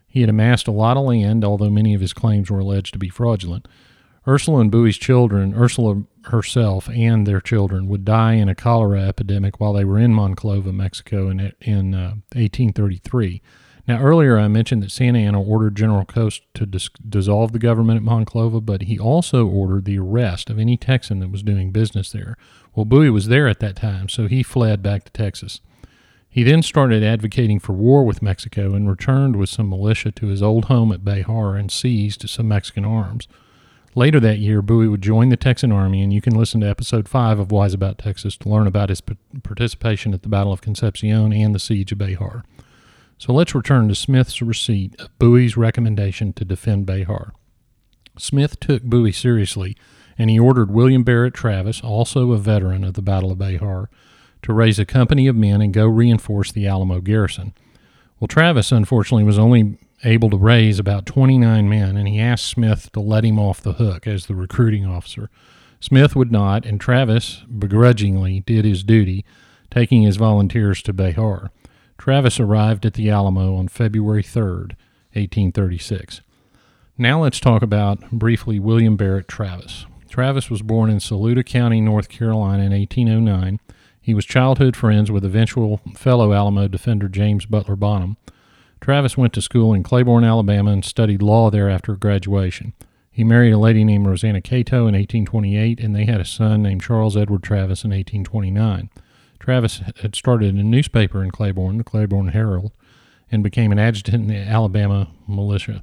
He 0.06 0.20
had 0.20 0.30
amassed 0.30 0.68
a 0.68 0.72
lot 0.72 0.96
of 0.96 1.04
land, 1.04 1.44
although 1.44 1.70
many 1.70 1.94
of 1.94 2.00
his 2.00 2.12
claims 2.12 2.50
were 2.50 2.60
alleged 2.60 2.92
to 2.92 2.98
be 2.98 3.08
fraudulent. 3.08 3.66
Ursula 4.26 4.60
and 4.60 4.70
Bowie's 4.70 4.96
children, 4.96 5.54
Ursula 5.54 6.02
herself 6.24 6.88
and 6.88 7.26
their 7.26 7.40
children, 7.40 7.88
would 7.88 8.04
die 8.04 8.34
in 8.34 8.48
a 8.48 8.54
cholera 8.54 9.02
epidemic 9.02 9.60
while 9.60 9.74
they 9.74 9.84
were 9.84 9.98
in 9.98 10.14
Monclova, 10.14 10.72
Mexico, 10.72 11.28
in, 11.28 11.52
in 11.60 11.94
uh, 11.94 12.14
1833. 12.32 13.42
Now, 13.86 14.00
earlier 14.00 14.38
I 14.38 14.48
mentioned 14.48 14.82
that 14.82 14.92
Santa 14.92 15.18
Anna 15.18 15.42
ordered 15.42 15.76
General 15.76 16.06
Cos 16.06 16.40
to 16.54 16.64
dis- 16.64 16.88
dissolve 17.06 17.52
the 17.52 17.58
government 17.58 17.98
at 17.98 18.02
Monclova, 18.02 18.64
but 18.64 18.82
he 18.82 18.98
also 18.98 19.46
ordered 19.46 19.84
the 19.84 19.98
arrest 19.98 20.48
of 20.48 20.58
any 20.58 20.78
Texan 20.78 21.18
that 21.18 21.30
was 21.30 21.42
doing 21.42 21.70
business 21.70 22.10
there. 22.10 22.38
Well, 22.74 22.86
Bowie 22.86 23.10
was 23.10 23.28
there 23.28 23.46
at 23.46 23.60
that 23.60 23.76
time, 23.76 24.08
so 24.08 24.26
he 24.26 24.42
fled 24.42 24.82
back 24.82 25.04
to 25.04 25.12
Texas. 25.12 25.60
He 26.30 26.42
then 26.42 26.62
started 26.62 27.04
advocating 27.04 27.60
for 27.60 27.74
war 27.74 28.04
with 28.04 28.22
Mexico 28.22 28.74
and 28.74 28.88
returned 28.88 29.36
with 29.36 29.50
some 29.50 29.68
militia 29.68 30.10
to 30.12 30.26
his 30.28 30.42
old 30.42 30.64
home 30.64 30.90
at 30.90 31.04
Behar 31.04 31.54
and 31.54 31.70
seized 31.70 32.28
some 32.28 32.48
Mexican 32.48 32.86
arms. 32.86 33.28
Later 33.96 34.18
that 34.20 34.40
year, 34.40 34.60
Bowie 34.60 34.88
would 34.88 35.02
join 35.02 35.28
the 35.28 35.36
Texan 35.36 35.70
Army, 35.70 36.02
and 36.02 36.12
you 36.12 36.20
can 36.20 36.34
listen 36.34 36.60
to 36.60 36.68
episode 36.68 37.08
5 37.08 37.38
of 37.38 37.52
Wise 37.52 37.74
About 37.74 37.96
Texas 37.96 38.36
to 38.38 38.48
learn 38.48 38.66
about 38.66 38.88
his 38.88 39.00
participation 39.00 40.12
at 40.12 40.22
the 40.22 40.28
Battle 40.28 40.52
of 40.52 40.60
Concepcion 40.60 41.32
and 41.32 41.54
the 41.54 41.60
Siege 41.60 41.92
of 41.92 41.98
Behar. 41.98 42.44
So 43.18 43.32
let's 43.32 43.54
return 43.54 43.86
to 43.88 43.94
Smith's 43.94 44.42
receipt 44.42 45.00
of 45.00 45.16
Bowie's 45.20 45.56
recommendation 45.56 46.32
to 46.32 46.44
defend 46.44 46.86
Behar. 46.86 47.34
Smith 48.18 48.58
took 48.58 48.82
Bowie 48.82 49.12
seriously, 49.12 49.76
and 50.18 50.28
he 50.28 50.40
ordered 50.40 50.72
William 50.72 51.04
Barrett 51.04 51.34
Travis, 51.34 51.80
also 51.80 52.32
a 52.32 52.38
veteran 52.38 52.82
of 52.82 52.94
the 52.94 53.02
Battle 53.02 53.30
of 53.30 53.38
Behar, 53.38 53.90
to 54.42 54.52
raise 54.52 54.80
a 54.80 54.84
company 54.84 55.28
of 55.28 55.36
men 55.36 55.60
and 55.62 55.72
go 55.72 55.86
reinforce 55.86 56.50
the 56.50 56.66
Alamo 56.66 57.00
garrison. 57.00 57.54
Well, 58.18 58.26
Travis, 58.26 58.72
unfortunately, 58.72 59.24
was 59.24 59.38
only 59.38 59.78
able 60.04 60.30
to 60.30 60.36
raise 60.36 60.78
about 60.78 61.06
29 61.06 61.68
men, 61.68 61.96
and 61.96 62.06
he 62.06 62.20
asked 62.20 62.46
Smith 62.46 62.92
to 62.92 63.00
let 63.00 63.24
him 63.24 63.38
off 63.38 63.60
the 63.60 63.74
hook 63.74 64.06
as 64.06 64.26
the 64.26 64.34
recruiting 64.34 64.84
officer. 64.86 65.30
Smith 65.80 66.14
would 66.14 66.32
not, 66.32 66.64
and 66.64 66.80
Travis 66.80 67.44
begrudgingly 67.58 68.40
did 68.40 68.64
his 68.64 68.82
duty, 68.82 69.24
taking 69.70 70.02
his 70.02 70.16
volunteers 70.16 70.82
to 70.82 70.92
Behar. 70.92 71.50
Travis 71.98 72.38
arrived 72.40 72.86
at 72.86 72.94
the 72.94 73.10
Alamo 73.10 73.56
on 73.56 73.68
February 73.68 74.22
3rd, 74.22 74.76
1836. 75.12 76.20
Now 76.96 77.22
let's 77.22 77.40
talk 77.40 77.62
about 77.62 78.10
briefly 78.10 78.58
William 78.60 78.96
Barrett 78.96 79.28
Travis. 79.28 79.86
Travis 80.08 80.48
was 80.48 80.62
born 80.62 80.90
in 80.90 81.00
Saluda 81.00 81.42
County, 81.42 81.80
North 81.80 82.08
Carolina 82.08 82.62
in 82.62 82.72
1809. 82.72 83.58
He 84.00 84.14
was 84.14 84.24
childhood 84.24 84.76
friends 84.76 85.10
with 85.10 85.24
eventual 85.24 85.80
fellow 85.96 86.32
Alamo 86.32 86.68
defender 86.68 87.08
James 87.08 87.46
Butler 87.46 87.74
Bonham. 87.74 88.16
Travis 88.84 89.16
went 89.16 89.32
to 89.32 89.40
school 89.40 89.72
in 89.72 89.82
Claiborne, 89.82 90.24
Alabama, 90.24 90.70
and 90.70 90.84
studied 90.84 91.22
law 91.22 91.48
there 91.48 91.70
after 91.70 91.96
graduation. 91.96 92.74
He 93.10 93.24
married 93.24 93.52
a 93.52 93.58
lady 93.58 93.82
named 93.82 94.06
Rosanna 94.06 94.42
Cato 94.42 94.80
in 94.80 94.92
1828, 94.92 95.80
and 95.80 95.96
they 95.96 96.04
had 96.04 96.20
a 96.20 96.24
son 96.26 96.62
named 96.62 96.82
Charles 96.82 97.16
Edward 97.16 97.42
Travis 97.42 97.82
in 97.82 97.92
1829. 97.92 98.90
Travis 99.40 99.80
had 100.02 100.14
started 100.14 100.54
a 100.54 100.62
newspaper 100.62 101.24
in 101.24 101.30
Claiborne, 101.30 101.78
the 101.78 101.82
Claiborne 101.82 102.28
Herald, 102.28 102.72
and 103.32 103.42
became 103.42 103.72
an 103.72 103.78
adjutant 103.78 104.24
in 104.24 104.28
the 104.28 104.36
Alabama 104.36 105.08
militia. 105.26 105.82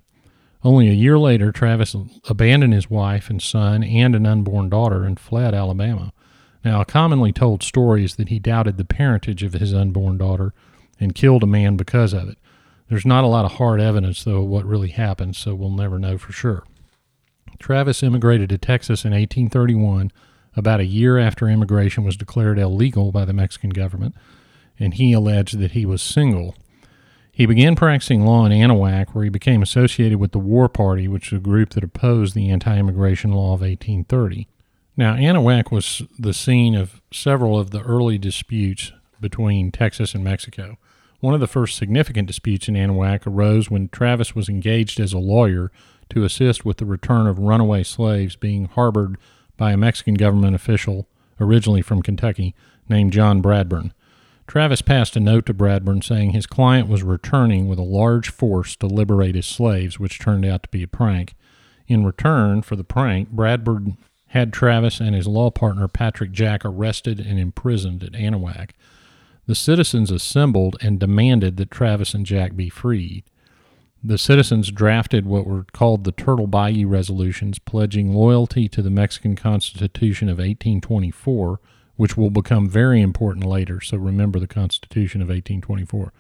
Only 0.63 0.87
a 0.87 0.93
year 0.93 1.17
later, 1.17 1.51
Travis 1.51 1.95
abandoned 2.29 2.73
his 2.73 2.91
wife 2.91 3.31
and 3.31 3.41
son 3.41 3.83
and 3.83 4.13
an 4.13 4.27
unborn 4.27 4.69
daughter 4.69 5.05
and 5.05 5.19
fled 5.19 5.55
Alabama. 5.55 6.13
Now, 6.63 6.81
a 6.81 6.85
commonly 6.85 7.33
told 7.33 7.63
story 7.63 8.05
is 8.05 8.17
that 8.17 8.29
he 8.29 8.37
doubted 8.37 8.77
the 8.77 8.85
parentage 8.85 9.41
of 9.41 9.53
his 9.53 9.73
unborn 9.73 10.19
daughter 10.19 10.53
and 10.99 11.15
killed 11.15 11.41
a 11.41 11.47
man 11.47 11.77
because 11.77 12.13
of 12.13 12.29
it. 12.29 12.37
There's 12.91 13.05
not 13.05 13.23
a 13.23 13.27
lot 13.27 13.45
of 13.45 13.53
hard 13.53 13.79
evidence, 13.79 14.21
though, 14.25 14.41
of 14.41 14.49
what 14.49 14.65
really 14.65 14.89
happened, 14.89 15.37
so 15.37 15.55
we'll 15.55 15.69
never 15.69 15.97
know 15.97 16.17
for 16.17 16.33
sure. 16.33 16.65
Travis 17.57 18.03
immigrated 18.03 18.49
to 18.49 18.57
Texas 18.57 19.05
in 19.05 19.11
1831, 19.11 20.11
about 20.57 20.81
a 20.81 20.85
year 20.85 21.17
after 21.17 21.47
immigration 21.47 22.03
was 22.03 22.17
declared 22.17 22.59
illegal 22.59 23.13
by 23.13 23.23
the 23.23 23.31
Mexican 23.31 23.69
government, 23.69 24.13
and 24.77 24.95
he 24.95 25.13
alleged 25.13 25.57
that 25.59 25.71
he 25.71 25.85
was 25.85 26.01
single. 26.01 26.53
He 27.31 27.45
began 27.45 27.77
practicing 27.77 28.25
law 28.25 28.45
in 28.45 28.51
Anahuac, 28.51 29.11
where 29.11 29.23
he 29.23 29.29
became 29.29 29.61
associated 29.61 30.19
with 30.19 30.33
the 30.33 30.37
War 30.39 30.67
Party, 30.67 31.07
which 31.07 31.31
was 31.31 31.39
a 31.39 31.41
group 31.41 31.69
that 31.69 31.85
opposed 31.85 32.35
the 32.35 32.49
anti 32.49 32.77
immigration 32.77 33.31
law 33.31 33.53
of 33.53 33.61
1830. 33.61 34.49
Now, 34.97 35.15
Anahuac 35.15 35.71
was 35.71 36.01
the 36.19 36.33
scene 36.33 36.75
of 36.75 37.01
several 37.09 37.57
of 37.57 37.71
the 37.71 37.83
early 37.83 38.17
disputes 38.17 38.91
between 39.21 39.71
Texas 39.71 40.13
and 40.13 40.25
Mexico. 40.25 40.77
One 41.21 41.35
of 41.35 41.39
the 41.39 41.47
first 41.47 41.77
significant 41.77 42.27
disputes 42.27 42.67
in 42.67 42.73
Anahuac 42.73 43.27
arose 43.27 43.69
when 43.69 43.89
Travis 43.89 44.35
was 44.35 44.49
engaged 44.49 44.99
as 44.99 45.13
a 45.13 45.19
lawyer 45.19 45.71
to 46.09 46.23
assist 46.23 46.65
with 46.65 46.77
the 46.77 46.85
return 46.85 47.27
of 47.27 47.37
runaway 47.37 47.83
slaves 47.83 48.35
being 48.35 48.65
harbored 48.65 49.17
by 49.55 49.71
a 49.71 49.77
Mexican 49.77 50.15
government 50.15 50.55
official, 50.55 51.07
originally 51.39 51.83
from 51.83 52.01
Kentucky, 52.01 52.55
named 52.89 53.13
John 53.13 53.39
Bradburn. 53.39 53.91
Travis 54.47 54.81
passed 54.81 55.15
a 55.15 55.19
note 55.19 55.45
to 55.45 55.53
Bradburn 55.53 56.03
saying 56.03 56.31
his 56.31 56.47
client 56.47 56.87
was 56.87 57.03
returning 57.03 57.67
with 57.67 57.77
a 57.77 57.83
large 57.83 58.29
force 58.29 58.75
to 58.77 58.87
liberate 58.87 59.35
his 59.35 59.45
slaves, 59.45 59.99
which 59.99 60.17
turned 60.17 60.43
out 60.43 60.63
to 60.63 60.69
be 60.69 60.81
a 60.81 60.87
prank. 60.87 61.35
In 61.87 62.03
return 62.03 62.63
for 62.63 62.75
the 62.75 62.83
prank, 62.83 63.29
Bradburn 63.29 63.97
had 64.29 64.51
Travis 64.51 64.99
and 64.99 65.13
his 65.13 65.27
law 65.27 65.51
partner 65.51 65.87
Patrick 65.87 66.31
Jack 66.31 66.65
arrested 66.65 67.19
and 67.19 67.37
imprisoned 67.37 68.03
at 68.03 68.13
Anahuac. 68.13 68.71
The 69.51 69.55
citizens 69.55 70.11
assembled 70.11 70.77
and 70.79 70.97
demanded 70.97 71.57
that 71.57 71.71
Travis 71.71 72.13
and 72.13 72.25
Jack 72.25 72.55
be 72.55 72.69
freed. 72.69 73.25
The 74.01 74.17
citizens 74.17 74.71
drafted 74.71 75.25
what 75.25 75.45
were 75.45 75.65
called 75.73 76.05
the 76.05 76.13
Turtle 76.13 76.47
Bayou 76.47 76.87
Resolutions, 76.87 77.59
pledging 77.59 78.13
loyalty 78.13 78.69
to 78.69 78.81
the 78.81 78.89
Mexican 78.89 79.35
Constitution 79.35 80.29
of 80.29 80.37
1824, 80.37 81.59
which 81.97 82.15
will 82.15 82.29
become 82.29 82.69
very 82.69 83.01
important 83.01 83.43
later, 83.43 83.81
so 83.81 83.97
remember 83.97 84.39
the 84.39 84.47
Constitution 84.47 85.21
of 85.21 85.27
1824. 85.27 86.13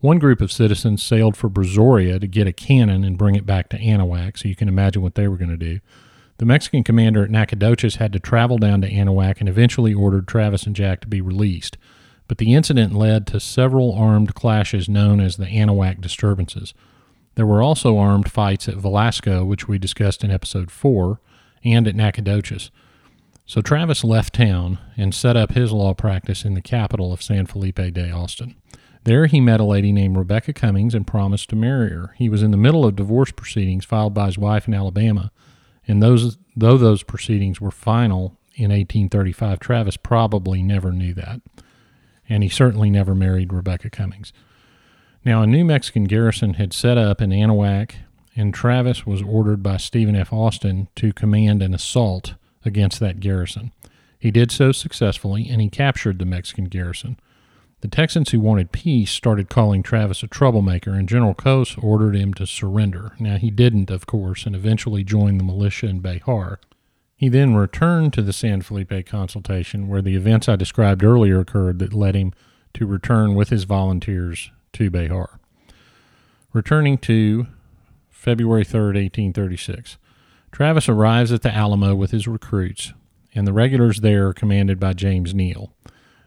One 0.00 0.18
group 0.18 0.40
of 0.40 0.50
citizens 0.50 1.02
sailed 1.02 1.36
for 1.36 1.50
Brazoria 1.50 2.18
to 2.18 2.26
get 2.26 2.46
a 2.46 2.52
cannon 2.54 3.04
and 3.04 3.18
bring 3.18 3.34
it 3.34 3.44
back 3.44 3.68
to 3.68 3.78
Anahuac, 3.78 4.38
so 4.38 4.48
you 4.48 4.56
can 4.56 4.68
imagine 4.68 5.02
what 5.02 5.16
they 5.16 5.28
were 5.28 5.36
going 5.36 5.50
to 5.50 5.58
do. 5.58 5.80
The 6.38 6.46
Mexican 6.46 6.82
commander 6.82 7.24
at 7.24 7.30
Nacogdoches 7.30 7.96
had 7.96 8.14
to 8.14 8.18
travel 8.18 8.56
down 8.56 8.80
to 8.80 8.90
Anahuac 8.90 9.40
and 9.40 9.50
eventually 9.50 9.92
ordered 9.92 10.26
Travis 10.26 10.62
and 10.62 10.74
Jack 10.74 11.02
to 11.02 11.06
be 11.06 11.20
released. 11.20 11.76
But 12.26 12.38
the 12.38 12.54
incident 12.54 12.94
led 12.94 13.26
to 13.28 13.40
several 13.40 13.92
armed 13.94 14.34
clashes 14.34 14.88
known 14.88 15.20
as 15.20 15.36
the 15.36 15.46
Anahuac 15.46 16.00
disturbances. 16.00 16.72
There 17.34 17.46
were 17.46 17.62
also 17.62 17.98
armed 17.98 18.30
fights 18.30 18.68
at 18.68 18.76
Velasco, 18.76 19.44
which 19.44 19.68
we 19.68 19.78
discussed 19.78 20.24
in 20.24 20.30
episode 20.30 20.70
4, 20.70 21.20
and 21.64 21.86
at 21.88 21.96
Nacogdoches. 21.96 22.70
So 23.46 23.60
Travis 23.60 24.04
left 24.04 24.34
town 24.34 24.78
and 24.96 25.14
set 25.14 25.36
up 25.36 25.52
his 25.52 25.72
law 25.72 25.92
practice 25.92 26.44
in 26.44 26.54
the 26.54 26.62
capital 26.62 27.12
of 27.12 27.22
San 27.22 27.46
Felipe 27.46 27.76
de 27.92 28.10
Austin. 28.10 28.56
There 29.04 29.26
he 29.26 29.40
met 29.40 29.60
a 29.60 29.64
lady 29.64 29.92
named 29.92 30.16
Rebecca 30.16 30.54
Cummings 30.54 30.94
and 30.94 31.06
promised 31.06 31.50
to 31.50 31.56
marry 31.56 31.90
her. 31.90 32.14
He 32.16 32.30
was 32.30 32.42
in 32.42 32.52
the 32.52 32.56
middle 32.56 32.86
of 32.86 32.96
divorce 32.96 33.32
proceedings 33.32 33.84
filed 33.84 34.14
by 34.14 34.26
his 34.26 34.38
wife 34.38 34.66
in 34.66 34.72
Alabama, 34.72 35.30
and 35.86 36.02
those 36.02 36.38
though 36.56 36.78
those 36.78 37.02
proceedings 37.02 37.60
were 37.60 37.70
final 37.70 38.38
in 38.54 38.70
1835, 38.70 39.58
Travis 39.58 39.96
probably 39.96 40.62
never 40.62 40.92
knew 40.92 41.12
that. 41.14 41.42
And 42.28 42.42
he 42.42 42.48
certainly 42.48 42.90
never 42.90 43.14
married 43.14 43.52
Rebecca 43.52 43.90
Cummings. 43.90 44.32
Now, 45.24 45.42
a 45.42 45.46
new 45.46 45.64
Mexican 45.64 46.04
garrison 46.04 46.54
had 46.54 46.72
set 46.72 46.98
up 46.98 47.20
in 47.20 47.30
Anahuac, 47.30 47.94
and 48.36 48.52
Travis 48.52 49.06
was 49.06 49.22
ordered 49.22 49.62
by 49.62 49.76
Stephen 49.76 50.16
F. 50.16 50.32
Austin 50.32 50.88
to 50.96 51.12
command 51.12 51.62
an 51.62 51.72
assault 51.74 52.34
against 52.64 53.00
that 53.00 53.20
garrison. 53.20 53.72
He 54.18 54.30
did 54.30 54.50
so 54.50 54.72
successfully, 54.72 55.48
and 55.50 55.60
he 55.60 55.68
captured 55.68 56.18
the 56.18 56.24
Mexican 56.24 56.64
garrison. 56.64 57.18
The 57.80 57.88
Texans 57.88 58.30
who 58.30 58.40
wanted 58.40 58.72
peace 58.72 59.10
started 59.10 59.50
calling 59.50 59.82
Travis 59.82 60.22
a 60.22 60.26
troublemaker, 60.26 60.92
and 60.92 61.06
General 61.06 61.34
Cos 61.34 61.76
ordered 61.76 62.16
him 62.16 62.32
to 62.34 62.46
surrender. 62.46 63.12
Now, 63.18 63.36
he 63.36 63.50
didn't, 63.50 63.90
of 63.90 64.06
course, 64.06 64.46
and 64.46 64.56
eventually 64.56 65.04
joined 65.04 65.38
the 65.38 65.44
militia 65.44 65.86
in 65.88 66.00
Behar. 66.00 66.58
He 67.24 67.30
then 67.30 67.54
returned 67.54 68.12
to 68.12 68.20
the 68.20 68.34
San 68.34 68.60
Felipe 68.60 69.06
consultation, 69.06 69.88
where 69.88 70.02
the 70.02 70.14
events 70.14 70.46
I 70.46 70.56
described 70.56 71.02
earlier 71.02 71.40
occurred 71.40 71.78
that 71.78 71.94
led 71.94 72.14
him 72.14 72.34
to 72.74 72.84
return 72.84 73.34
with 73.34 73.48
his 73.48 73.64
volunteers 73.64 74.50
to 74.74 74.90
Behar. 74.90 75.40
Returning 76.52 76.98
to 76.98 77.46
February 78.10 78.62
3, 78.62 78.78
1836, 78.78 79.96
Travis 80.52 80.86
arrives 80.86 81.32
at 81.32 81.40
the 81.40 81.50
Alamo 81.50 81.94
with 81.94 82.10
his 82.10 82.28
recruits, 82.28 82.92
and 83.34 83.46
the 83.46 83.54
regulars 83.54 84.00
there 84.00 84.28
are 84.28 84.34
commanded 84.34 84.78
by 84.78 84.92
James 84.92 85.32
Neill. 85.32 85.72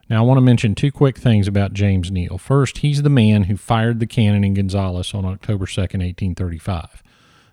Now, 0.09 0.23
I 0.23 0.25
want 0.25 0.39
to 0.39 0.41
mention 0.41 0.73
two 0.73 0.91
quick 0.91 1.19
things 1.19 1.47
about 1.47 1.73
James 1.73 2.09
Neill. 2.09 2.39
First, 2.39 2.79
he's 2.79 3.03
the 3.03 3.09
man 3.11 3.43
who 3.43 3.55
fired 3.55 3.99
the 3.99 4.07
cannon 4.07 4.43
in 4.43 4.55
Gonzales 4.55 5.13
on 5.13 5.25
October 5.25 5.67
2, 5.67 5.79
1835. 5.79 7.03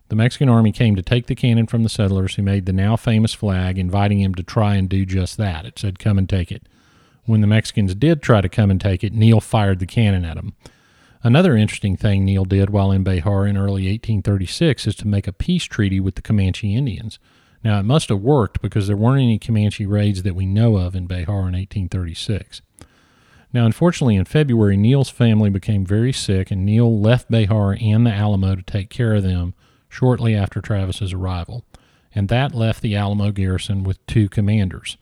The 0.09 0.17
Mexican 0.17 0.49
army 0.49 0.71
came 0.71 0.97
to 0.97 1.03
take 1.03 1.27
the 1.27 1.35
cannon 1.35 1.67
from 1.67 1.83
the 1.83 1.89
settlers 1.89 2.35
who 2.35 2.43
made 2.43 2.67
the 2.67 2.73
now 2.73 2.97
famous 2.97 3.33
flag, 3.33 3.79
inviting 3.79 4.21
him 4.21 4.35
to 4.35 4.43
try 4.43 4.75
and 4.75 4.89
do 4.89 5.07
just 5.07 5.39
that. 5.39 5.65
It 5.65 5.79
said, 5.79 5.99
Come 5.99 6.19
and 6.19 6.29
take 6.29 6.53
it. 6.53 6.63
When 7.25 7.41
the 7.41 7.47
Mexicans 7.47 7.95
did 7.95 8.23
try 8.23 8.43
to 8.43 8.49
come 8.49 8.71
and 8.71 8.81
take 8.81 9.03
it, 9.03 9.15
Neill 9.15 9.41
fired 9.41 9.79
the 9.79 9.87
cannon 9.87 10.25
at 10.25 10.37
them. 10.37 10.55
Another 11.23 11.57
interesting 11.57 11.97
thing 11.97 12.23
Neill 12.25 12.45
did 12.45 12.69
while 12.69 12.93
in 12.93 13.03
Behar 13.03 13.47
in 13.47 13.57
early 13.57 13.89
1836 13.89 14.87
is 14.87 14.95
to 14.97 15.09
make 15.09 15.27
a 15.27 15.33
peace 15.33 15.65
treaty 15.65 16.01
with 16.01 16.17
the 16.17 16.23
Comanche 16.23 16.77
Indians. 16.77 17.19
Now, 17.65 17.81
it 17.81 17.85
must 17.85 18.11
have 18.11 18.21
worked 18.21 18.61
because 18.61 18.87
there 18.87 18.97
weren't 18.97 19.23
any 19.23 19.39
Comanche 19.39 19.87
raids 19.87 20.23
that 20.23 20.35
we 20.35 20.45
know 20.45 20.77
of 20.77 20.95
in 20.95 21.07
Behar 21.07 21.49
in 21.49 21.55
1836. 21.55 22.61
Now, 23.55 23.65
unfortunately, 23.65 24.17
in 24.17 24.27
February, 24.27 24.77
Neill's 24.77 25.09
family 25.09 25.49
became 25.49 25.87
very 25.87 26.13
sick, 26.13 26.51
and 26.51 26.67
Neill 26.67 27.01
left 27.01 27.31
Behar 27.31 27.75
and 27.81 28.07
the 28.07 28.13
Alamo 28.13 28.57
to 28.57 28.63
take 28.63 28.91
care 28.91 29.15
of 29.15 29.23
them 29.23 29.55
shortly 29.95 30.35
after 30.35 30.61
Travis's 30.61 31.13
arrival. 31.13 31.65
And 32.15 32.29
that 32.29 32.55
left 32.55 32.83
the 32.83 32.97
Alamo 32.97 33.31
garrison 33.31 33.85
with 33.85 34.05
two 34.07 34.29
commanders. 34.29 34.97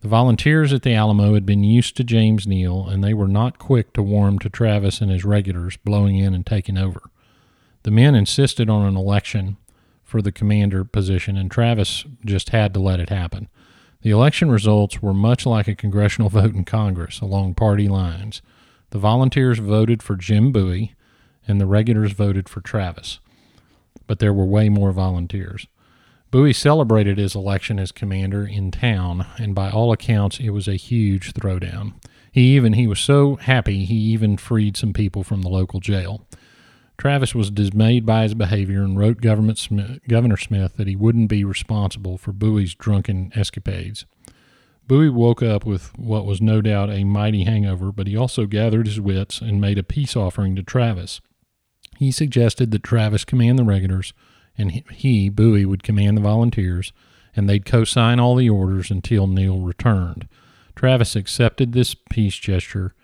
The 0.00 0.08
volunteers 0.08 0.72
at 0.72 0.82
the 0.82 0.94
Alamo 0.94 1.34
had 1.34 1.44
been 1.44 1.64
used 1.64 1.96
to 1.96 2.04
James 2.04 2.46
Neill, 2.46 2.88
and 2.88 3.04
they 3.04 3.12
were 3.12 3.28
not 3.28 3.58
quick 3.58 3.92
to 3.92 4.02
warm 4.02 4.38
to 4.38 4.48
Travis 4.48 5.00
and 5.00 5.10
his 5.10 5.24
regulars 5.24 5.76
blowing 5.76 6.16
in 6.16 6.34
and 6.34 6.46
taking 6.46 6.78
over. 6.78 7.10
The 7.82 7.90
men 7.90 8.14
insisted 8.14 8.70
on 8.70 8.86
an 8.86 8.96
election 8.96 9.56
for 10.02 10.22
the 10.22 10.32
commander 10.32 10.84
position, 10.84 11.36
and 11.36 11.50
Travis 11.50 12.04
just 12.24 12.50
had 12.50 12.72
to 12.74 12.80
let 12.80 13.00
it 13.00 13.10
happen. 13.10 13.48
The 14.00 14.10
election 14.10 14.50
results 14.50 15.02
were 15.02 15.12
much 15.12 15.44
like 15.44 15.68
a 15.68 15.74
congressional 15.74 16.28
vote 16.30 16.54
in 16.54 16.64
Congress 16.64 17.20
along 17.20 17.54
party 17.54 17.88
lines. 17.88 18.40
The 18.90 18.98
volunteers 18.98 19.58
voted 19.58 20.02
for 20.02 20.16
Jim 20.16 20.52
Bowie, 20.52 20.94
and 21.46 21.60
the 21.60 21.66
regulars 21.66 22.12
voted 22.12 22.48
for 22.48 22.60
Travis. 22.60 23.20
But 24.08 24.18
there 24.18 24.34
were 24.34 24.44
way 24.44 24.68
more 24.68 24.90
volunteers. 24.90 25.68
Bowie 26.32 26.52
celebrated 26.52 27.16
his 27.16 27.36
election 27.36 27.78
as 27.78 27.92
commander 27.92 28.44
in 28.44 28.72
town, 28.72 29.26
and 29.38 29.54
by 29.54 29.70
all 29.70 29.92
accounts, 29.92 30.40
it 30.40 30.50
was 30.50 30.66
a 30.66 30.74
huge 30.74 31.32
throwdown. 31.32 31.94
He 32.32 32.56
even 32.56 32.72
he 32.72 32.86
was 32.86 33.00
so 33.00 33.36
happy 33.36 33.84
he 33.84 33.94
even 33.94 34.36
freed 34.36 34.76
some 34.76 34.92
people 34.92 35.22
from 35.22 35.42
the 35.42 35.48
local 35.48 35.80
jail. 35.80 36.26
Travis 36.98 37.34
was 37.34 37.50
dismayed 37.50 38.04
by 38.04 38.24
his 38.24 38.34
behavior 38.34 38.82
and 38.82 38.98
wrote 38.98 39.22
Smith, 39.56 40.00
Governor 40.08 40.36
Smith 40.36 40.76
that 40.76 40.88
he 40.88 40.96
wouldn't 40.96 41.28
be 41.28 41.44
responsible 41.44 42.18
for 42.18 42.32
Bowie's 42.32 42.74
drunken 42.74 43.32
escapades. 43.34 44.04
Bowie 44.88 45.08
woke 45.08 45.42
up 45.42 45.64
with 45.64 45.96
what 45.98 46.26
was 46.26 46.40
no 46.40 46.60
doubt 46.60 46.90
a 46.90 47.04
mighty 47.04 47.44
hangover, 47.44 47.92
but 47.92 48.06
he 48.06 48.16
also 48.16 48.46
gathered 48.46 48.86
his 48.86 49.00
wits 49.00 49.40
and 49.40 49.60
made 49.60 49.78
a 49.78 49.82
peace 49.82 50.16
offering 50.16 50.56
to 50.56 50.62
Travis. 50.62 51.20
He 51.98 52.12
suggested 52.12 52.70
that 52.70 52.84
Travis 52.84 53.24
command 53.24 53.58
the 53.58 53.64
regulars 53.64 54.12
and 54.56 54.70
he, 54.70 55.28
Bowie, 55.28 55.64
would 55.64 55.82
command 55.82 56.16
the 56.16 56.20
volunteers, 56.20 56.92
and 57.34 57.48
they'd 57.48 57.64
co 57.64 57.82
sign 57.82 58.20
all 58.20 58.36
the 58.36 58.48
orders 58.48 58.88
until 58.88 59.26
Neill 59.26 59.58
returned. 59.58 60.28
Travis 60.76 61.16
accepted 61.16 61.72
this 61.72 61.96
peace 62.08 62.36
gesture 62.36 62.94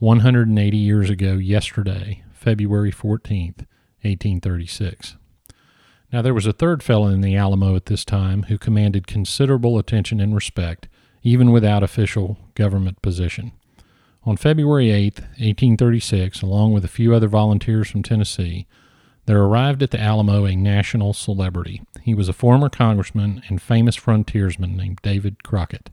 180 0.00 0.76
years 0.76 1.10
ago 1.10 1.34
yesterday, 1.34 2.24
February 2.32 2.90
14th, 2.90 3.66
1836. 4.02 5.16
Now, 6.12 6.20
there 6.20 6.34
was 6.34 6.46
a 6.46 6.52
third 6.52 6.82
fellow 6.82 7.06
in 7.06 7.20
the 7.20 7.36
Alamo 7.36 7.76
at 7.76 7.86
this 7.86 8.04
time 8.04 8.44
who 8.44 8.58
commanded 8.58 9.06
considerable 9.06 9.78
attention 9.78 10.18
and 10.18 10.34
respect, 10.34 10.88
even 11.22 11.52
without 11.52 11.84
official 11.84 12.36
government 12.56 13.00
position. 13.00 13.52
On 14.24 14.36
February 14.36 14.90
8, 14.90 15.20
1836, 15.20 16.42
along 16.42 16.72
with 16.72 16.84
a 16.84 16.88
few 16.88 17.14
other 17.14 17.28
volunteers 17.28 17.90
from 17.90 18.02
Tennessee, 18.02 18.66
there 19.24 19.40
arrived 19.40 19.82
at 19.82 19.92
the 19.92 20.00
Alamo 20.00 20.44
a 20.44 20.54
national 20.54 21.14
celebrity. 21.14 21.82
He 22.02 22.14
was 22.14 22.28
a 22.28 22.34
former 22.34 22.68
congressman 22.68 23.42
and 23.48 23.62
famous 23.62 23.96
frontiersman 23.96 24.76
named 24.76 24.98
David 25.02 25.42
Crockett. 25.42 25.88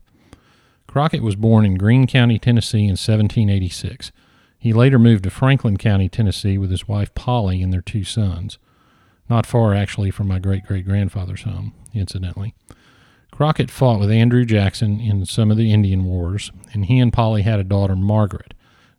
Crockett 0.86 1.22
was 1.22 1.36
born 1.36 1.64
in 1.64 1.76
Greene 1.76 2.06
County, 2.06 2.38
Tennessee 2.38 2.80
in 2.80 2.96
1786. 2.96 4.12
He 4.58 4.72
later 4.72 4.98
moved 4.98 5.24
to 5.24 5.30
Franklin 5.30 5.76
County, 5.76 6.08
Tennessee 6.08 6.58
with 6.58 6.70
his 6.70 6.86
wife 6.86 7.14
Polly 7.14 7.62
and 7.62 7.72
their 7.72 7.80
two 7.80 8.04
sons. 8.04 8.58
Not 9.30 9.46
far, 9.46 9.74
actually, 9.74 10.10
from 10.10 10.28
my 10.28 10.38
great 10.38 10.64
great 10.64 10.84
grandfather's 10.84 11.42
home, 11.42 11.72
incidentally. 11.94 12.54
Crockett 13.30 13.70
fought 13.70 14.00
with 14.00 14.10
Andrew 14.10 14.44
Jackson 14.44 15.00
in 15.00 15.24
some 15.24 15.50
of 15.50 15.56
the 15.56 15.72
Indian 15.72 16.04
Wars, 16.04 16.50
and 16.72 16.86
he 16.86 16.98
and 16.98 17.12
Polly 17.12 17.42
had 17.42 17.60
a 17.60 17.64
daughter, 17.64 17.94
Margaret. 17.94 18.54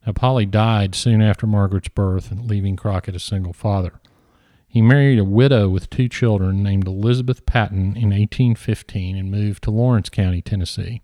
Now, 0.05 0.13
Polly 0.13 0.45
died 0.45 0.95
soon 0.95 1.21
after 1.21 1.45
Margaret's 1.45 1.89
birth, 1.89 2.31
leaving 2.31 2.75
Crockett 2.75 3.15
a 3.15 3.19
single 3.19 3.53
father. 3.53 3.99
He 4.67 4.81
married 4.81 5.17
a 5.17 5.23
widow 5.23 5.67
with 5.67 5.89
two 5.89 6.07
children 6.07 6.61
named 6.61 6.87
Elizabeth 6.87 7.45
Patton 7.45 7.97
in 7.97 8.11
1815 8.11 9.17
and 9.17 9.31
moved 9.31 9.63
to 9.63 9.71
Lawrence 9.71 10.09
County, 10.09 10.41
Tennessee. 10.41 11.01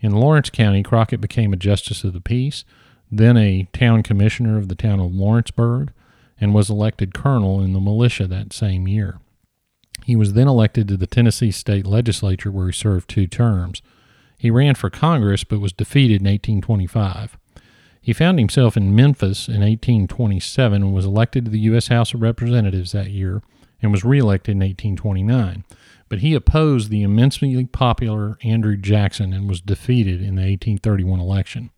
In 0.00 0.12
Lawrence 0.12 0.50
County, 0.50 0.82
Crockett 0.82 1.20
became 1.20 1.52
a 1.52 1.56
justice 1.56 2.04
of 2.04 2.12
the 2.12 2.20
peace, 2.20 2.64
then 3.10 3.36
a 3.36 3.66
town 3.72 4.02
commissioner 4.02 4.58
of 4.58 4.68
the 4.68 4.74
town 4.74 5.00
of 5.00 5.14
Lawrenceburg, 5.14 5.92
and 6.40 6.52
was 6.52 6.68
elected 6.68 7.14
colonel 7.14 7.62
in 7.62 7.72
the 7.72 7.80
militia 7.80 8.26
that 8.26 8.52
same 8.52 8.86
year. 8.86 9.20
He 10.04 10.16
was 10.16 10.32
then 10.32 10.48
elected 10.48 10.88
to 10.88 10.96
the 10.96 11.06
Tennessee 11.06 11.50
state 11.50 11.86
legislature 11.86 12.50
where 12.50 12.66
he 12.66 12.72
served 12.72 13.08
two 13.08 13.26
terms. 13.26 13.82
He 14.36 14.50
ran 14.50 14.74
for 14.74 14.90
Congress 14.90 15.44
but 15.44 15.60
was 15.60 15.72
defeated 15.72 16.20
in 16.20 16.26
1825. 16.26 17.38
He 18.00 18.12
found 18.12 18.40
himself 18.40 18.76
in 18.76 18.96
Memphis 18.96 19.46
in 19.46 19.60
1827 19.60 20.82
and 20.82 20.92
was 20.92 21.04
elected 21.04 21.44
to 21.44 21.50
the 21.52 21.60
U.S. 21.60 21.86
House 21.86 22.12
of 22.12 22.20
Representatives 22.20 22.90
that 22.92 23.10
year 23.10 23.42
and 23.80 23.92
was 23.92 24.04
reelected 24.04 24.52
in 24.52 24.58
1829. 24.58 25.64
But 26.08 26.18
he 26.18 26.34
opposed 26.34 26.90
the 26.90 27.02
immensely 27.02 27.64
popular 27.66 28.38
Andrew 28.42 28.76
Jackson 28.76 29.32
and 29.32 29.48
was 29.48 29.60
defeated 29.60 30.20
in 30.20 30.34
the 30.34 30.42
1831 30.42 31.20
election. 31.20 31.70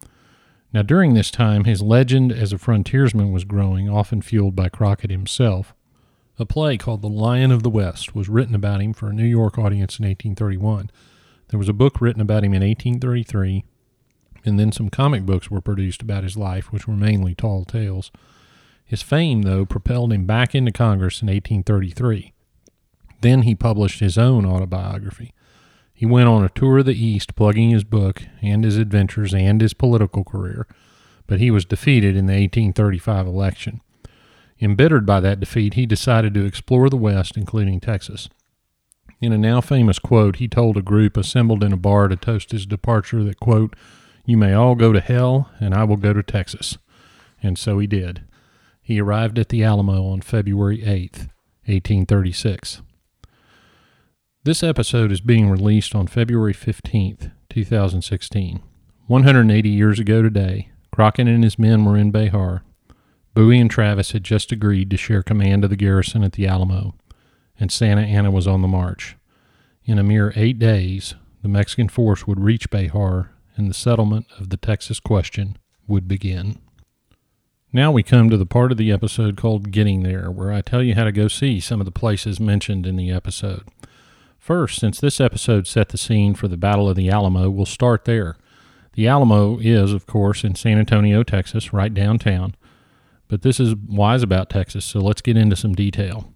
Now, 0.73 0.83
during 0.83 1.15
this 1.15 1.31
time, 1.31 1.65
his 1.65 1.83
legend 1.83 2.33
as 2.33 2.53
a 2.53 2.59
frontiersman 2.59 3.31
was 3.31 3.45
growing, 3.45 3.89
often 3.89 4.23
fueled 4.23 4.57
by 4.57 4.71
Crockett 4.71 5.11
himself. 5.11 5.75
A 6.37 6.45
play 6.45 6.77
called 6.77 7.01
The 7.01 7.09
Lion 7.09 7.53
of 7.53 7.63
the 7.63 7.71
West 7.71 8.17
was 8.17 8.29
written 8.29 8.57
about 8.57 8.81
him 8.81 8.93
for 8.93 9.09
a 9.09 9.13
New 9.13 9.25
York 9.25 9.57
audience 9.57 10.01
in 10.01 10.05
1831. 10.05 10.91
There 11.49 11.59
was 11.59 11.69
a 11.69 11.73
book 11.73 12.01
written 12.01 12.21
about 12.21 12.43
him 12.43 12.53
in 12.53 12.63
1833, 12.63 13.65
and 14.45 14.59
then 14.59 14.73
some 14.73 14.89
comic 14.89 15.25
books 15.25 15.49
were 15.49 15.61
produced 15.61 16.03
about 16.03 16.25
his 16.25 16.37
life, 16.37 16.73
which 16.73 16.89
were 16.89 16.97
mainly 16.97 17.37
tall 17.37 17.65
tales. 17.65 18.11
His 18.85 19.01
fame, 19.01 19.43
though, 19.43 19.65
propelled 19.65 20.13
him 20.13 20.27
back 20.27 20.57
into 20.57 20.73
Congress 20.73 21.23
in 21.23 21.29
1833. 21.29 22.33
Then 23.21 23.43
he 23.43 23.55
published 23.55 24.01
his 24.01 24.19
own 24.19 24.45
autobiography. 24.45 25.33
He 25.95 26.05
went 26.05 26.29
on 26.29 26.45
a 26.45 26.49
tour 26.49 26.79
of 26.79 26.87
the 26.87 27.01
East, 27.01 27.37
plugging 27.37 27.71
his 27.71 27.85
book 27.85 28.23
and 28.43 28.65
his 28.65 28.77
adventures 28.77 29.33
and 29.33 29.61
his 29.61 29.73
political 29.73 30.25
career, 30.25 30.67
but 31.29 31.39
he 31.39 31.53
was 31.53 31.65
defeated 31.65 32.17
in 32.17 32.27
the 32.27 32.33
1835 32.33 33.25
election. 33.29 33.81
Embittered 34.61 35.05
by 35.05 35.21
that 35.21 35.41
defeat, 35.41 35.75
he 35.75 35.87
decided 35.87 36.35
to 36.35 36.45
explore 36.45 36.89
the 36.89 36.97
West, 36.97 37.37
including 37.37 37.81
Texas. 37.81 38.29
In 39.21 39.33
a 39.33 39.39
now 39.39 39.61
famous 39.61 39.99
quote, 39.99 40.37
he 40.37 40.49
told 40.49 40.77
a 40.77 40.83
group 40.83 41.17
assembled 41.17 41.63
in 41.65 41.73
a 41.73 41.77
bar 41.77 42.09
to 42.09 42.17
toast 42.17 42.53
his 42.53 42.67
departure 42.67 43.25
that, 43.25 43.41
quote, 43.41 43.75
You 44.25 44.37
may 44.37 44.53
all 44.53 44.75
go 44.75 44.93
to 44.93 45.01
hell, 45.01 45.51
and 45.61 45.75
I 45.75 45.85
will 45.85 45.97
go 45.97 46.13
to 46.13 46.23
Texas. 46.23 46.79
And 47.43 47.59
so 47.59 47.79
he 47.79 47.87
did. 47.87 48.23
He 48.81 49.01
arrived 49.01 49.39
at 49.39 49.49
the 49.49 49.65
Alamo 49.65 50.07
on 50.07 50.21
February 50.21 50.79
8th, 50.79 51.29
1836. 51.67 52.83
This 54.45 54.63
episode 54.63 55.11
is 55.11 55.23
being 55.23 55.49
released 55.49 55.95
on 55.95 56.07
February 56.07 56.53
15th, 56.53 57.33
2016. 57.49 58.63
180 59.07 59.69
years 59.71 59.99
ago 59.99 60.21
today, 60.21 60.69
Crockett 60.93 61.29
and 61.29 61.43
his 61.43 61.59
men 61.59 61.87
were 61.87 61.97
in 61.97 62.11
Behar. 62.11 62.63
Bowie 63.35 63.59
and 63.59 63.71
Travis 63.71 64.13
had 64.13 64.23
just 64.23 64.53
agreed 64.53 64.91
to 64.91 64.97
share 64.97 65.23
command 65.23 65.65
of 65.65 65.71
the 65.71 65.77
garrison 65.77 66.23
at 66.23 66.35
the 66.35 66.47
Alamo, 66.47 66.95
and 67.59 67.71
Santa 67.71 68.03
Anna 68.03 68.31
was 68.31 68.47
on 68.47 68.63
the 68.63 68.69
march. 68.69 69.17
In 69.85 69.99
a 69.99 70.05
mere 70.05 70.33
eight 70.37 70.59
days, 70.59 71.15
the 71.43 71.49
Mexican 71.49 71.89
force 71.89 72.27
would 72.27 72.41
reach 72.41 72.71
Behar, 72.71 73.33
and 73.57 73.69
the 73.69 73.75
settlement 73.75 74.27
of 74.39 74.51
the 74.51 74.57
Texas 74.57 75.01
question 75.01 75.59
would 75.87 76.09
begin. 76.09 76.59
Now 77.73 77.91
we 77.91 78.05
come 78.05 78.31
to 78.31 78.37
the 78.37 78.47
part 78.47 78.71
of 78.71 78.79
the 78.79 78.93
episode 78.93 79.37
called 79.37 79.73
Getting 79.73 80.05
There, 80.05 80.31
where 80.31 80.53
I 80.53 80.61
tell 80.61 80.81
you 80.81 80.95
how 80.95 81.03
to 81.03 81.13
go 81.13 81.27
see 81.27 81.59
some 81.59 81.81
of 81.81 81.87
the 81.87 81.91
places 81.91 82.39
mentioned 82.39 82.87
in 82.87 82.95
the 82.95 83.11
episode. 83.11 83.65
First, 84.39 84.79
since 84.79 85.01
this 85.01 85.21
episode 85.21 85.67
set 85.67 85.89
the 85.89 85.99
scene 85.99 86.35
for 86.35 86.47
the 86.47 86.57
Battle 86.57 86.89
of 86.89 86.95
the 86.95 87.11
Alamo, 87.11 87.51
we'll 87.51 87.67
start 87.67 88.05
there. 88.05 88.37
The 88.93 89.09
Alamo 89.09 89.59
is, 89.59 89.93
of 89.93 90.07
course, 90.07 90.45
in 90.45 90.55
San 90.55 90.79
Antonio, 90.79 91.25
Texas, 91.25 91.73
right 91.73 91.93
downtown. 91.93 92.55
But 93.35 93.43
this 93.43 93.59
is 93.59 93.75
Wise 93.75 94.23
About 94.23 94.49
Texas, 94.49 94.85
so 94.85 95.01
let's 95.01 95.21
get 95.21 95.37
into 95.37 95.57
some 95.57 95.75
detail. 95.75 96.33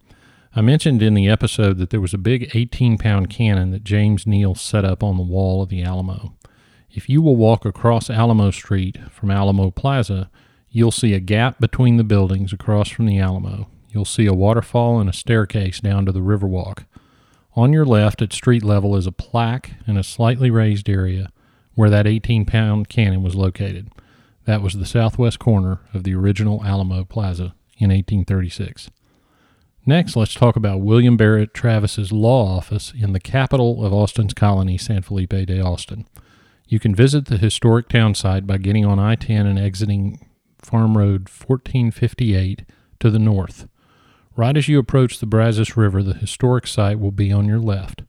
I 0.57 0.63
mentioned 0.63 1.01
in 1.01 1.15
the 1.15 1.29
episode 1.29 1.79
that 1.79 1.91
there 1.91 2.01
was 2.01 2.13
a 2.13 2.19
big 2.19 2.51
18 2.55 2.99
pound 2.99 3.31
cannon 3.31 3.71
that 3.71 3.85
James 3.85 4.27
Neill 4.27 4.57
set 4.57 4.85
up 4.85 5.05
on 5.05 5.17
the 5.17 5.23
wall 5.23 5.63
of 5.63 5.69
the 5.69 5.85
Alamo. 5.85 6.35
If 6.91 7.09
you 7.09 7.23
will 7.23 7.37
walk 7.37 7.65
across 7.65 8.11
Alamo 8.11 8.51
Street 8.51 8.99
from 9.13 9.31
Alamo 9.31 9.71
Plaza, 9.71 10.29
you'll 10.71 10.91
see 10.91 11.15
a 11.15 11.21
gap 11.21 11.61
between 11.61 11.99
the 11.99 12.03
buildings 12.03 12.53
across 12.53 12.89
from 12.89 13.07
the 13.07 13.21
Alamo. 13.21 13.69
You'll 13.91 14.05
see 14.05 14.27
a 14.27 14.35
waterfall 14.35 14.99
and 14.99 15.09
a 15.09 15.13
staircase 15.13 15.79
down 15.79 16.05
to 16.07 16.11
the 16.11 16.19
Riverwalk. 16.19 16.85
On 17.55 17.73
your 17.73 17.87
left 17.87 18.23
at 18.23 18.33
street 18.33 18.65
level 18.65 18.97
is 18.97 19.07
a 19.07 19.13
plaque 19.13 19.75
in 19.87 19.97
a 19.97 20.03
slightly 20.03 20.51
raised 20.51 20.89
area 20.89 21.31
where 21.77 21.91
that 21.91 22.09
18 22.09 22.45
pound 22.45 22.89
cannon 22.89 23.23
was 23.23 23.37
located. 23.37 23.89
That 24.49 24.63
was 24.63 24.73
the 24.73 24.87
southwest 24.87 25.39
corner 25.39 25.81
of 25.93 26.05
the 26.05 26.15
original 26.15 26.65
Alamo 26.65 27.05
Plaza 27.05 27.55
in 27.77 27.91
1836. 27.91 28.91
Next, 29.85 30.17
let's 30.17 30.33
talk 30.33 30.57
about 30.57 30.81
William 30.81 31.19
Barrett 31.19 31.53
Travis's 31.53 32.13
law 32.13 32.57
office 32.57 32.95
in 32.99 33.13
the 33.13 33.21
capital 33.21 33.85
of 33.85 33.93
Austin's 33.93 34.33
colony, 34.33 34.79
San 34.79 35.03
Felipe 35.03 35.45
de 35.45 35.61
Austin. 35.61 36.07
You 36.67 36.81
can 36.81 36.95
visit 36.95 37.27
the 37.27 37.37
historic 37.37 37.91
town 37.91 38.15
site 38.15 38.47
by 38.47 38.57
getting 38.57 38.87
on 38.87 38.99
I 38.99 39.17
10 39.17 39.47
and 39.47 39.59
exiting 39.59 40.27
Farm 40.63 40.97
Road 40.97 41.29
1458 41.29 42.65
to 43.01 43.11
the 43.11 43.19
north. 43.19 43.69
Right 44.35 44.57
as 44.57 44.67
you 44.67 44.79
approach 44.79 45.19
the 45.19 45.27
Brazos 45.27 45.77
River, 45.77 46.03
the 46.03 46.15
historic 46.15 46.67
site 46.67 46.99
will 46.99 47.13
be 47.13 47.31
on 47.31 47.45
your 47.45 47.61
left. 47.61 48.03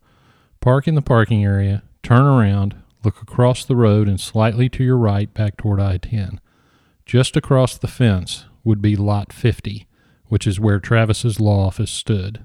Park 0.61 0.87
in 0.87 0.95
the 0.95 1.01
parking 1.01 1.43
area, 1.43 1.83
turn 2.01 2.21
around, 2.25 2.81
look 3.03 3.21
across 3.21 3.65
the 3.65 3.75
road, 3.75 4.07
and 4.07 4.19
slightly 4.19 4.69
to 4.69 4.83
your 4.83 4.97
right 4.97 5.33
back 5.33 5.57
toward 5.57 5.79
I 5.79 5.97
10. 5.97 6.39
Just 7.05 7.35
across 7.35 7.77
the 7.77 7.87
fence 7.87 8.45
would 8.63 8.81
be 8.81 8.95
Lot 8.95 9.33
50, 9.33 9.87
which 10.27 10.45
is 10.45 10.59
where 10.59 10.79
Travis's 10.79 11.39
law 11.39 11.65
office 11.67 11.91
stood. 11.91 12.43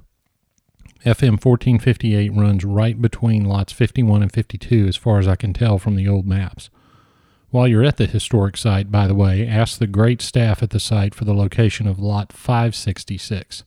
FM 1.04 1.32
1458 1.32 2.32
runs 2.32 2.64
right 2.64 3.00
between 3.00 3.44
lots 3.44 3.72
51 3.72 4.22
and 4.22 4.32
52, 4.32 4.86
as 4.86 4.96
far 4.96 5.18
as 5.18 5.28
I 5.28 5.36
can 5.36 5.52
tell 5.52 5.78
from 5.78 5.96
the 5.96 6.08
old 6.08 6.26
maps. 6.26 6.70
While 7.50 7.68
you're 7.68 7.84
at 7.84 7.98
the 7.98 8.06
historic 8.06 8.56
site, 8.56 8.90
by 8.90 9.06
the 9.06 9.14
way, 9.14 9.46
ask 9.46 9.78
the 9.78 9.86
great 9.86 10.22
staff 10.22 10.62
at 10.62 10.70
the 10.70 10.80
site 10.80 11.14
for 11.14 11.24
the 11.24 11.34
location 11.34 11.86
of 11.86 12.00
Lot 12.00 12.32
566. 12.32 13.64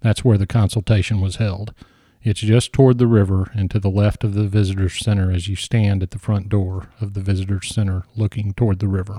That's 0.00 0.24
where 0.24 0.38
the 0.38 0.46
consultation 0.46 1.20
was 1.20 1.36
held. 1.36 1.74
It's 2.22 2.40
just 2.40 2.72
toward 2.72 2.98
the 2.98 3.06
river 3.06 3.50
and 3.54 3.70
to 3.70 3.78
the 3.78 3.88
left 3.88 4.24
of 4.24 4.34
the 4.34 4.44
visitor's 4.44 4.98
center 4.98 5.32
as 5.32 5.48
you 5.48 5.56
stand 5.56 6.02
at 6.02 6.10
the 6.10 6.18
front 6.18 6.50
door 6.50 6.90
of 7.00 7.14
the 7.14 7.20
visitor's 7.20 7.68
center 7.68 8.04
looking 8.14 8.52
toward 8.52 8.78
the 8.78 8.88
river. 8.88 9.18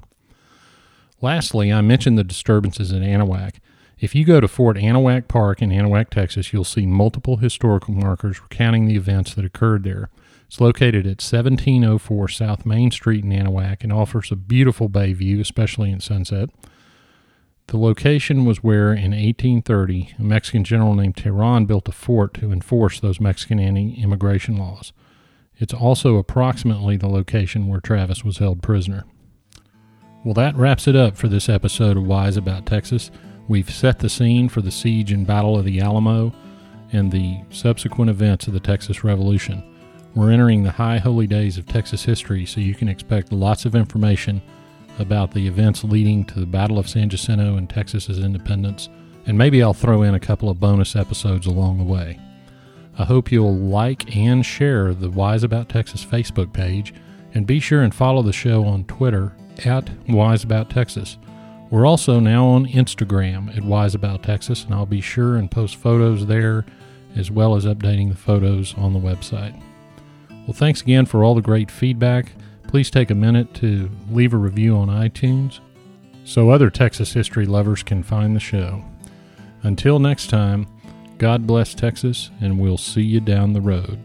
Lastly, 1.19 1.71
I 1.71 1.81
mentioned 1.81 2.17
the 2.17 2.23
disturbances 2.23 2.91
in 2.91 3.01
Anahuac. 3.01 3.55
If 3.99 4.15
you 4.15 4.25
go 4.25 4.39
to 4.39 4.47
Fort 4.47 4.77
Anahuac 4.77 5.27
Park 5.27 5.61
in 5.61 5.69
Anahuac, 5.69 6.09
Texas, 6.09 6.53
you'll 6.53 6.63
see 6.63 6.85
multiple 6.85 7.37
historical 7.37 7.93
markers 7.93 8.41
recounting 8.41 8.87
the 8.87 8.95
events 8.95 9.33
that 9.35 9.45
occurred 9.45 9.83
there. 9.83 10.09
It's 10.47 10.59
located 10.59 11.05
at 11.05 11.21
1704 11.21 12.27
South 12.27 12.65
Main 12.65 12.91
Street 12.91 13.23
in 13.23 13.31
Anahuac 13.31 13.83
and 13.83 13.93
offers 13.93 14.31
a 14.31 14.35
beautiful 14.35 14.89
bay 14.89 15.13
view, 15.13 15.39
especially 15.39 15.91
in 15.91 16.01
sunset. 16.01 16.49
The 17.71 17.77
location 17.77 18.43
was 18.43 18.61
where, 18.61 18.91
in 18.91 19.11
1830, 19.11 20.15
a 20.19 20.21
Mexican 20.21 20.65
general 20.65 20.93
named 20.93 21.15
Terán 21.15 21.65
built 21.65 21.87
a 21.87 21.93
fort 21.93 22.33
to 22.33 22.51
enforce 22.51 22.99
those 22.99 23.21
Mexican 23.21 23.61
anti 23.61 23.93
immigration 24.03 24.57
laws. 24.57 24.91
It's 25.57 25.73
also 25.73 26.17
approximately 26.17 26.97
the 26.97 27.07
location 27.07 27.69
where 27.69 27.79
Travis 27.79 28.25
was 28.25 28.39
held 28.39 28.61
prisoner. 28.61 29.05
Well, 30.25 30.33
that 30.33 30.57
wraps 30.57 30.85
it 30.85 30.97
up 30.97 31.15
for 31.15 31.29
this 31.29 31.47
episode 31.47 31.95
of 31.95 32.03
Wise 32.03 32.35
About 32.35 32.65
Texas. 32.65 33.09
We've 33.47 33.73
set 33.73 33.99
the 33.99 34.09
scene 34.09 34.49
for 34.49 34.61
the 34.61 34.69
siege 34.69 35.13
and 35.13 35.25
battle 35.25 35.57
of 35.57 35.63
the 35.63 35.79
Alamo 35.79 36.33
and 36.91 37.09
the 37.09 37.39
subsequent 37.51 38.09
events 38.09 38.47
of 38.47 38.53
the 38.53 38.59
Texas 38.59 39.05
Revolution. 39.05 39.63
We're 40.13 40.31
entering 40.31 40.63
the 40.63 40.71
high 40.71 40.97
holy 40.97 41.25
days 41.25 41.57
of 41.57 41.67
Texas 41.67 42.03
history, 42.03 42.45
so 42.45 42.59
you 42.59 42.75
can 42.75 42.89
expect 42.89 43.31
lots 43.31 43.63
of 43.63 43.75
information 43.75 44.41
about 45.01 45.31
the 45.31 45.47
events 45.47 45.83
leading 45.83 46.23
to 46.25 46.39
the 46.39 46.45
Battle 46.45 46.79
of 46.79 46.87
San 46.87 47.09
Jacinto 47.09 47.57
and 47.57 47.69
Texas's 47.69 48.19
independence, 48.19 48.87
and 49.25 49.37
maybe 49.37 49.61
I'll 49.61 49.73
throw 49.73 50.03
in 50.03 50.15
a 50.15 50.19
couple 50.19 50.49
of 50.49 50.59
bonus 50.59 50.95
episodes 50.95 51.45
along 51.45 51.77
the 51.77 51.83
way. 51.83 52.19
I 52.97 53.03
hope 53.03 53.31
you'll 53.31 53.57
like 53.57 54.15
and 54.15 54.45
share 54.45 54.93
the 54.93 55.09
Wise 55.09 55.43
About 55.43 55.69
Texas 55.69 56.05
Facebook 56.05 56.53
page, 56.53 56.93
and 57.33 57.47
be 57.47 57.59
sure 57.59 57.81
and 57.81 57.93
follow 57.93 58.21
the 58.21 58.33
show 58.33 58.65
on 58.65 58.83
Twitter 58.85 59.33
at 59.65 59.89
Wise 60.07 60.43
About 60.43 60.69
Texas. 60.69 61.17
We're 61.69 61.85
also 61.85 62.19
now 62.19 62.45
on 62.47 62.67
Instagram 62.67 63.55
at 63.55 63.63
Wise 63.63 63.95
About 63.95 64.23
Texas, 64.23 64.65
and 64.65 64.73
I'll 64.73 64.85
be 64.85 65.01
sure 65.01 65.37
and 65.37 65.49
post 65.49 65.77
photos 65.77 66.27
there 66.27 66.65
as 67.15 67.31
well 67.31 67.55
as 67.55 67.65
updating 67.65 68.09
the 68.09 68.17
photos 68.17 68.73
on 68.77 68.93
the 68.93 68.99
website. 68.99 69.57
Well, 70.29 70.53
thanks 70.53 70.81
again 70.81 71.05
for 71.05 71.23
all 71.23 71.35
the 71.35 71.41
great 71.41 71.71
feedback. 71.71 72.33
Please 72.71 72.89
take 72.89 73.11
a 73.11 73.15
minute 73.15 73.53
to 73.55 73.91
leave 74.09 74.33
a 74.33 74.37
review 74.37 74.77
on 74.77 74.87
iTunes 74.87 75.59
so 76.23 76.49
other 76.49 76.69
Texas 76.69 77.11
history 77.11 77.45
lovers 77.45 77.83
can 77.83 78.01
find 78.01 78.33
the 78.33 78.39
show. 78.39 78.81
Until 79.61 79.99
next 79.99 80.29
time, 80.29 80.65
God 81.17 81.45
bless 81.45 81.75
Texas, 81.75 82.31
and 82.39 82.57
we'll 82.57 82.77
see 82.77 83.01
you 83.01 83.19
down 83.19 83.51
the 83.51 83.59
road. 83.59 83.99